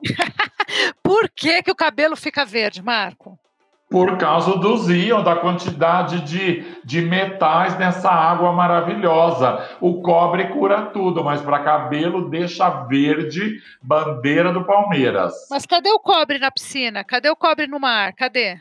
[1.03, 3.37] Por que, que o cabelo fica verde, Marco?
[3.89, 9.67] Por causa dos íons, da quantidade de, de metais nessa água maravilhosa.
[9.81, 15.33] O cobre cura tudo, mas para cabelo deixa verde, bandeira do Palmeiras.
[15.49, 17.03] Mas cadê o cobre na piscina?
[17.03, 18.13] Cadê o cobre no mar?
[18.13, 18.57] Cadê?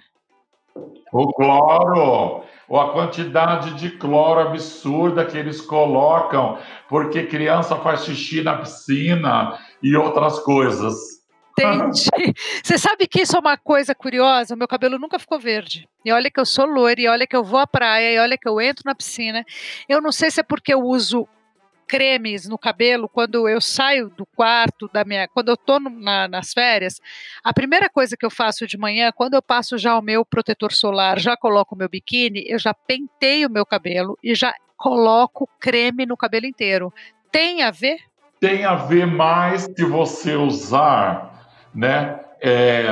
[1.12, 6.56] O cloro, ou a quantidade de cloro absurda que eles colocam,
[6.88, 10.94] porque criança faz xixi na piscina e outras coisas.
[11.58, 12.08] Entendi.
[12.62, 14.54] Você sabe que isso é uma coisa curiosa?
[14.54, 15.88] Meu cabelo nunca ficou verde.
[16.04, 18.38] E olha que eu sou loira, e olha que eu vou à praia, e olha
[18.38, 19.44] que eu entro na piscina.
[19.88, 21.26] Eu não sei se é porque eu uso
[21.90, 26.52] cremes no cabelo quando eu saio do quarto da minha, quando eu tô na, nas
[26.52, 27.00] férias,
[27.42, 30.70] a primeira coisa que eu faço de manhã, quando eu passo já o meu protetor
[30.70, 35.48] solar, já coloco o meu biquíni, eu já penteio o meu cabelo e já coloco
[35.58, 36.94] creme no cabelo inteiro.
[37.32, 37.98] Tem a ver?
[38.38, 41.30] Tem a ver mais que você usar
[41.74, 42.20] né?
[42.40, 42.86] É,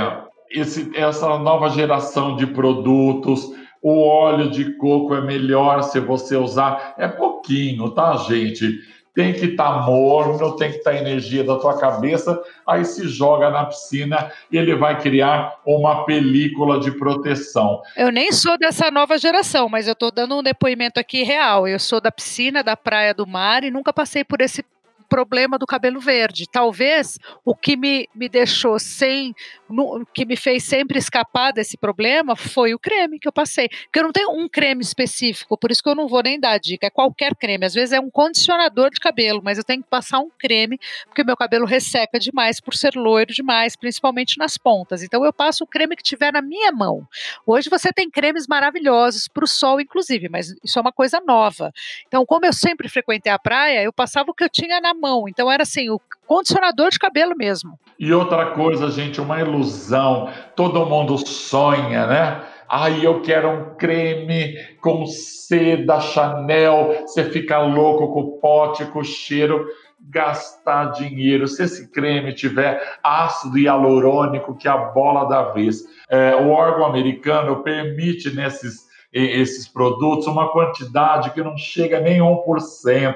[0.50, 3.50] esse, essa nova geração de produtos,
[3.88, 8.80] o óleo de coco é melhor se você usar, é pouquinho, tá, gente?
[9.14, 13.08] Tem que estar tá morno, tem que estar tá energia da tua cabeça, aí se
[13.08, 17.82] joga na piscina e ele vai criar uma película de proteção.
[17.96, 21.66] Eu nem sou dessa nova geração, mas eu estou dando um depoimento aqui real.
[21.66, 24.64] Eu sou da piscina, da praia, do mar e nunca passei por esse
[25.08, 26.46] problema do cabelo verde.
[26.50, 29.34] Talvez o que me, me deixou sem,
[29.68, 33.68] no, que me fez sempre escapar desse problema foi o creme que eu passei.
[33.68, 36.58] Porque eu não tenho um creme específico, por isso que eu não vou nem dar
[36.58, 36.86] dica.
[36.86, 37.66] É qualquer creme.
[37.66, 41.24] Às vezes é um condicionador de cabelo, mas eu tenho que passar um creme, porque
[41.24, 45.02] meu cabelo resseca demais por ser loiro demais, principalmente nas pontas.
[45.02, 47.06] Então eu passo o creme que tiver na minha mão.
[47.46, 51.72] Hoje você tem cremes maravilhosos para o sol, inclusive, mas isso é uma coisa nova.
[52.06, 55.28] Então, como eu sempre frequentei a praia, eu passava o que eu tinha na mão.
[55.28, 57.78] Então era assim, o condicionador de cabelo mesmo.
[57.98, 60.28] E outra coisa, gente, uma ilusão.
[60.54, 62.42] Todo mundo sonha, né?
[62.68, 67.02] Ai, eu quero um creme com C da Chanel.
[67.02, 69.66] Você fica louco com o pote, com o cheiro.
[70.00, 71.48] Gastar dinheiro.
[71.48, 75.82] Se esse creme tiver ácido hialurônico, que é a bola da vez.
[76.08, 83.14] É, o órgão americano permite nesses esses produtos, uma quantidade que não chega nem 1%.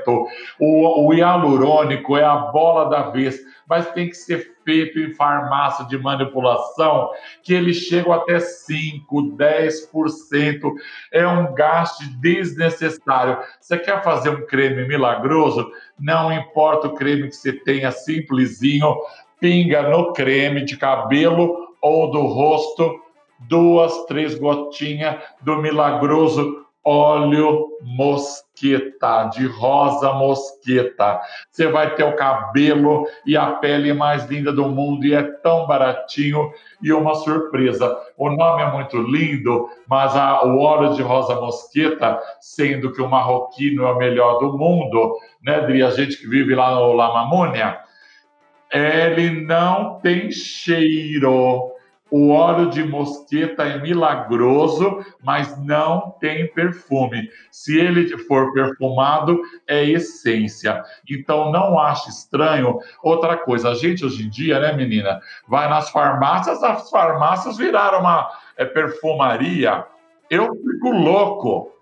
[0.59, 3.39] O, o hialurônico é a bola da vez,
[3.73, 7.09] mas tem que ser feito em farmácia de manipulação,
[7.43, 9.01] que eles chegam até 5%,
[9.35, 10.73] 10%.
[11.11, 13.39] É um gasto desnecessário.
[13.59, 15.73] Você quer fazer um creme milagroso?
[15.99, 18.95] Não importa o creme que você tenha, simplesinho,
[19.41, 23.01] pinga no creme de cabelo ou do rosto
[23.49, 31.21] duas, três gotinhas do milagroso óleo mosqueta, de rosa mosqueta.
[31.51, 35.67] Você vai ter o cabelo e a pele mais linda do mundo e é tão
[35.67, 36.51] baratinho
[36.83, 37.97] e uma surpresa.
[38.17, 43.09] O nome é muito lindo, mas a, o óleo de rosa mosqueta, sendo que o
[43.09, 45.83] marroquino é o melhor do mundo, né, Dri?
[45.83, 47.79] A gente que vive lá no La Mamônia,
[48.73, 51.72] ele não tem cheiro
[52.13, 57.31] o óleo de mosqueta é milagroso, mas não tem perfume.
[57.51, 60.85] Se ele for perfumado, é essência.
[61.11, 62.79] Então não ache estranho.
[63.03, 68.01] Outra coisa, a gente hoje em dia, né, menina, vai nas farmácias, as farmácias viraram
[68.01, 69.87] uma é, perfumaria.
[70.29, 71.73] Eu fico louco.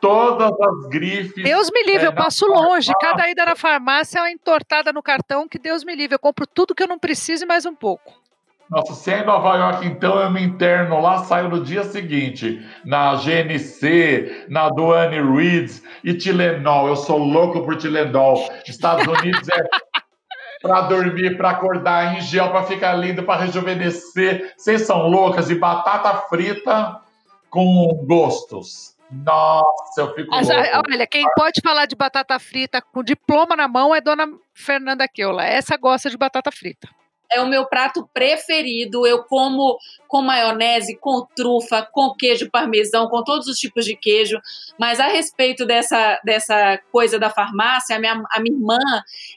[0.00, 1.42] todas as grifes.
[1.42, 2.92] Deus me livre, é, eu passo longe.
[3.00, 6.14] Cada ida na farmácia é uma entortada no cartão que Deus me livre.
[6.14, 8.27] Eu compro tudo que eu não preciso e mais um pouco.
[8.70, 12.62] Nossa, se é em Nova York, então eu me interno lá, saio no dia seguinte,
[12.84, 16.88] na GNC, na Duane Reeds e Tilenol.
[16.88, 18.46] Eu sou louco por Tilenol.
[18.66, 19.64] Estados Unidos é
[20.60, 24.52] para dormir, para acordar, em gel, para ficar lindo, para rejuvenescer.
[24.56, 27.00] Vocês são loucas e batata frita
[27.48, 28.96] com gostos.
[29.10, 30.62] Nossa, eu fico Mas, louco.
[30.92, 35.44] olha, quem pode falar de batata frita com diploma na mão é Dona Fernanda Keula.
[35.44, 36.86] Essa gosta de batata frita.
[37.30, 39.06] É o meu prato preferido.
[39.06, 44.40] Eu como com maionese, com trufa, com queijo parmesão, com todos os tipos de queijo.
[44.78, 48.78] Mas a respeito dessa, dessa coisa da farmácia, a minha, a minha irmã,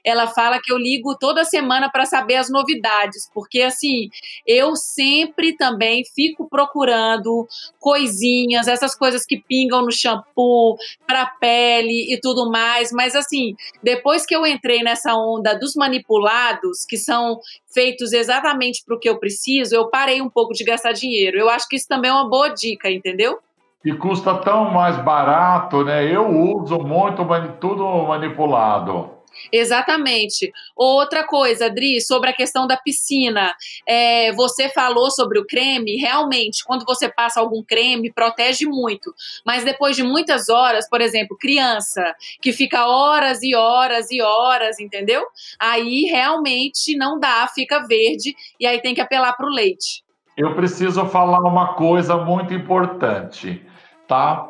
[0.04, 4.10] ela fala que eu ligo toda semana para saber as novidades, porque assim,
[4.48, 7.48] eu sempre também fico procurando
[7.80, 14.26] coisinhas, essas coisas que pingam no shampoo, para pele e tudo mais, mas assim, depois
[14.26, 17.40] que eu entrei nessa onda dos manipulados, que são
[17.74, 21.38] feitos exatamente para o que eu preciso, eu parei um pouco de gastar dinheiro.
[21.38, 23.40] Eu acho que isso também é uma boa dica, entendeu?
[23.84, 26.06] E custa tão mais barato, né?
[26.06, 27.26] Eu uso muito
[27.60, 29.22] tudo manipulado.
[29.52, 30.52] Exatamente.
[30.76, 33.56] Outra coisa, Adri, sobre a questão da piscina.
[33.88, 39.14] É, você falou sobre o creme, realmente, quando você passa algum creme, protege muito.
[39.46, 44.80] Mas depois de muitas horas, por exemplo, criança, que fica horas e horas e horas,
[44.80, 45.26] entendeu?
[45.60, 50.04] Aí realmente não dá, fica verde, e aí tem que apelar para o leite.
[50.38, 53.66] Eu preciso falar uma coisa muito importante,
[54.08, 54.50] tá?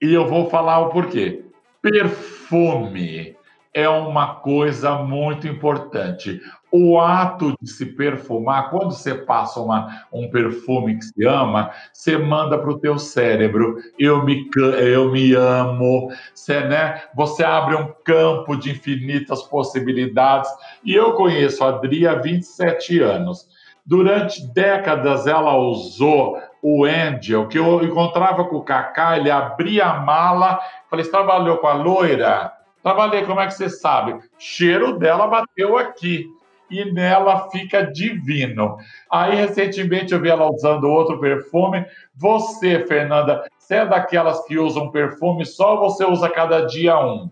[0.00, 1.42] E eu vou falar o porquê.
[1.80, 3.34] Perfume
[3.72, 6.40] é uma coisa muito importante.
[6.70, 12.18] O ato de se perfumar, quando você passa uma, um perfume que se ama, você
[12.18, 17.02] manda para o teu cérebro, eu me, eu me amo, você, né?
[17.14, 20.50] você abre um campo de infinitas possibilidades.
[20.84, 23.48] E eu conheço a Adri há 27 anos.
[23.86, 30.00] Durante décadas ela usou o Angel, que eu encontrava com o Kaká, ele abria a
[30.00, 30.58] mala,
[30.90, 32.52] falei, você trabalhou com a loira?
[32.82, 34.18] Trabalhei, como é que você sabe?
[34.38, 36.26] Cheiro dela bateu aqui
[36.70, 38.76] e nela fica divino.
[39.10, 41.84] Aí, recentemente, eu vi ela usando outro perfume.
[42.14, 47.30] Você, Fernanda, você é daquelas que usam perfume só ou você usa cada dia um?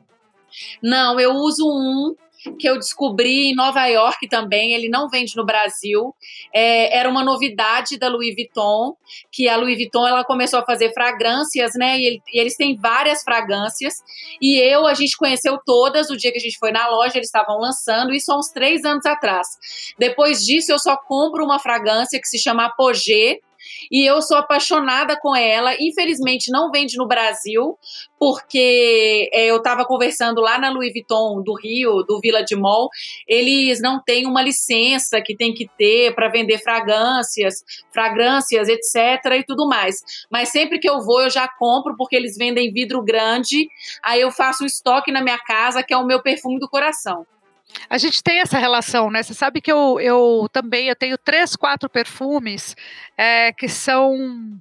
[0.82, 2.14] Não, eu uso um
[2.58, 6.14] que eu descobri em Nova York também, ele não vende no Brasil.
[6.52, 8.96] É, era uma novidade da Louis Vuitton,
[9.32, 11.98] que a Louis Vuitton ela começou a fazer fragrâncias, né?
[11.98, 13.94] E, ele, e, eles têm várias fragrâncias.
[14.40, 17.28] E eu, a gente conheceu todas o dia que a gente foi na loja, eles
[17.28, 19.48] estavam lançando, isso há uns três anos atrás.
[19.98, 23.40] Depois disso, eu só compro uma fragrância que se chama Apogée
[23.90, 25.74] e eu sou apaixonada com ela.
[25.80, 27.78] Infelizmente, não vende no Brasil,
[28.18, 32.88] porque é, eu estava conversando lá na Louis Vuitton do Rio, do Village Mall,
[33.28, 37.62] eles não têm uma licença que tem que ter para vender fragrâncias,
[37.92, 39.38] fragrâncias, etc.
[39.38, 39.96] e tudo mais.
[40.30, 43.68] Mas sempre que eu vou, eu já compro, porque eles vendem vidro grande,
[44.02, 47.26] aí eu faço um estoque na minha casa, que é o meu perfume do coração.
[47.88, 49.22] A gente tem essa relação, né?
[49.22, 52.76] Você sabe que eu, eu também eu tenho três, quatro perfumes
[53.16, 54.58] é, que são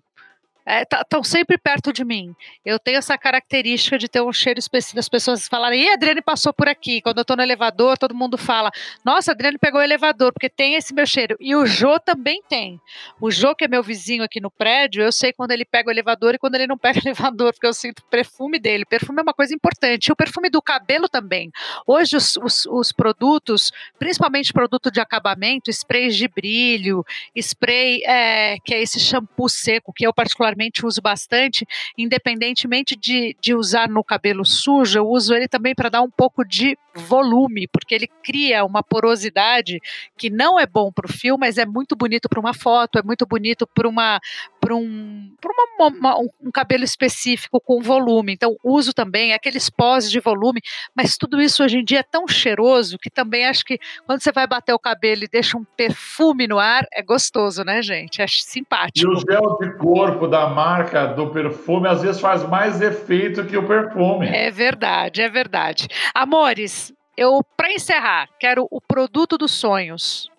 [0.65, 2.33] estão é, sempre perto de mim.
[2.65, 4.99] Eu tenho essa característica de ter um cheiro específico.
[4.99, 7.01] As pessoas falarem, e Adriane passou por aqui.
[7.01, 8.71] Quando eu estou no elevador, todo mundo fala,
[9.03, 11.35] nossa, Adriane pegou o elevador, porque tem esse meu cheiro.
[11.39, 12.79] E o Jô também tem.
[13.19, 15.91] O Jô, que é meu vizinho aqui no prédio, eu sei quando ele pega o
[15.91, 18.85] elevador e quando ele não pega o elevador, porque eu sinto o perfume dele.
[18.85, 20.07] Perfume é uma coisa importante.
[20.07, 21.51] E o perfume do cabelo também.
[21.85, 27.05] Hoje, os, os, os produtos, principalmente produto de acabamento, sprays de brilho,
[27.35, 31.65] spray, é, que é esse shampoo seco, que eu particularmente particularmente uso bastante,
[31.97, 36.45] independentemente de, de usar no cabelo sujo, eu uso ele também para dar um pouco
[36.45, 39.79] de volume, porque ele cria uma porosidade
[40.15, 43.03] que não é bom para o fio, mas é muito bonito para uma foto, é
[43.03, 44.19] muito bonito para uma
[44.63, 45.29] para um,
[45.77, 48.31] uma, uma, um cabelo específico com volume.
[48.33, 50.61] Então, uso também aqueles pós de volume,
[50.95, 54.31] mas tudo isso hoje em dia é tão cheiroso que também acho que quando você
[54.31, 58.21] vai bater o cabelo e deixa um perfume no ar, é gostoso, né, gente?
[58.21, 59.05] É simpático.
[59.05, 63.57] E o gel de corpo da marca do perfume às vezes faz mais efeito que
[63.57, 64.27] o perfume.
[64.27, 65.87] É verdade, é verdade.
[66.15, 70.31] Amores, eu para encerrar, quero o produto dos sonhos.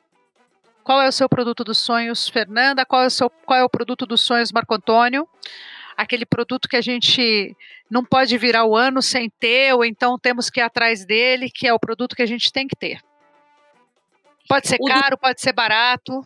[0.84, 2.84] Qual é o seu produto dos sonhos, Fernanda?
[2.84, 5.26] Qual é o, seu, qual é o produto dos sonhos, Marco Antônio?
[5.96, 7.56] Aquele produto que a gente
[7.90, 11.66] não pode virar o ano sem ter, ou então temos que ir atrás dele, que
[11.66, 13.00] é o produto que a gente tem que ter.
[14.46, 15.18] Pode ser o caro, do...
[15.18, 16.20] pode ser barato.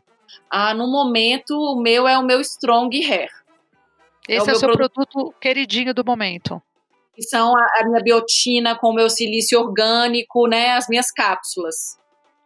[0.51, 3.31] Ah, no momento, o meu é o meu Strong Hair.
[4.29, 4.93] Esse é, é o, seu produto...
[4.93, 6.61] produto queridinho do momento.
[7.15, 10.73] que são a, a minha biotina com o meu silício orgânico, né?
[10.73, 11.97] As minhas cápsulas.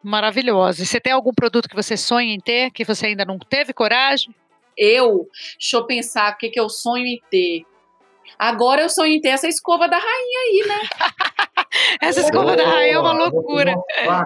[0.03, 0.83] Maravilhosa.
[0.83, 3.73] E você tem algum produto que você sonha em ter, que você ainda não teve
[3.73, 4.35] coragem?
[4.77, 5.29] Eu,
[5.59, 7.65] deixa eu pensar o que, que eu sonho em ter.
[8.39, 10.89] Agora eu sonho em ter essa escova da rainha aí, né?
[12.03, 13.75] essa escova da rainha é uma loucura.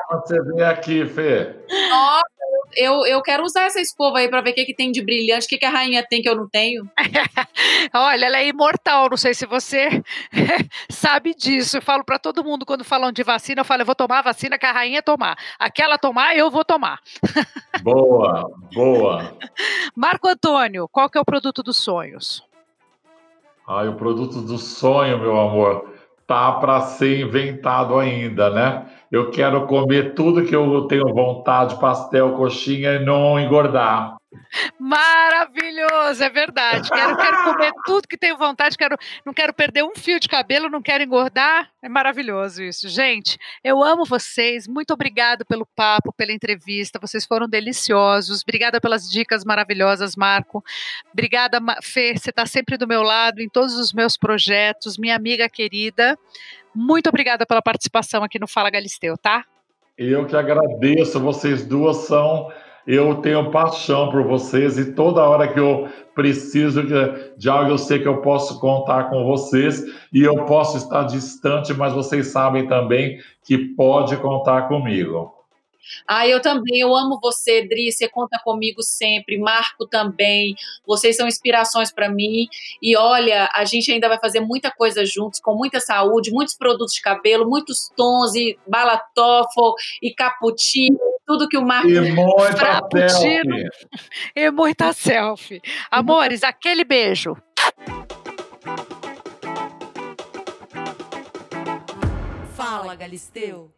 [0.08, 1.54] quando você vem aqui, Fê.
[1.90, 2.35] Nossa,
[2.74, 5.46] eu, eu quero usar essa escova aí para ver o que, que tem de brilhante,
[5.46, 6.88] o que, que a rainha tem que eu não tenho.
[7.94, 10.02] Olha, ela é imortal, não sei se você
[10.88, 11.78] sabe disso.
[11.78, 14.22] Eu falo para todo mundo quando falam de vacina, eu falo, eu vou tomar a
[14.22, 15.36] vacina que a rainha tomar.
[15.58, 17.00] Aquela tomar, eu vou tomar.
[17.82, 19.36] Boa, boa.
[19.94, 22.42] Marco Antônio, qual que é o produto dos sonhos?
[23.68, 25.95] Ai, o produto do sonho, meu amor,
[26.26, 28.86] tá para ser inventado ainda, né?
[29.10, 34.15] Eu quero comer tudo que eu tenho vontade, pastel, coxinha e não engordar.
[34.78, 36.88] Maravilhoso, é verdade.
[36.90, 40.68] Quero, quero comer tudo que tenho vontade, quero, não quero perder um fio de cabelo,
[40.68, 41.70] não quero engordar.
[41.82, 42.88] É maravilhoso isso.
[42.88, 44.66] Gente, eu amo vocês.
[44.66, 46.98] Muito obrigada pelo papo, pela entrevista.
[47.00, 48.42] Vocês foram deliciosos.
[48.42, 50.64] Obrigada pelas dicas maravilhosas, Marco.
[51.12, 52.14] Obrigada, Fê.
[52.16, 54.98] Você está sempre do meu lado em todos os meus projetos.
[54.98, 56.18] Minha amiga querida.
[56.74, 59.44] Muito obrigada pela participação aqui no Fala Galisteu, tá?
[59.96, 61.18] Eu que agradeço.
[61.18, 62.52] Vocês duas são
[62.86, 66.82] eu tenho paixão por vocês e toda hora que eu preciso
[67.36, 69.82] de, algo, eu sei que eu posso contar com vocês
[70.12, 75.36] e eu posso estar distante, mas vocês sabem também que pode contar comigo.
[76.06, 80.54] Ah, eu também, eu amo você, Dri, você conta comigo sempre, Marco também,
[80.86, 82.48] vocês são inspirações para mim,
[82.82, 86.94] e olha, a gente ainda vai fazer muita coisa juntos, com muita saúde, muitos produtos
[86.94, 91.88] de cabelo, muitos tons, e balatofo, e cappuccino, tudo que o Marco...
[91.88, 93.68] E muita selfie.
[94.34, 95.60] E muita selfie.
[95.90, 97.36] Amores, aquele beijo.
[102.54, 103.72] Fala, Galisteu.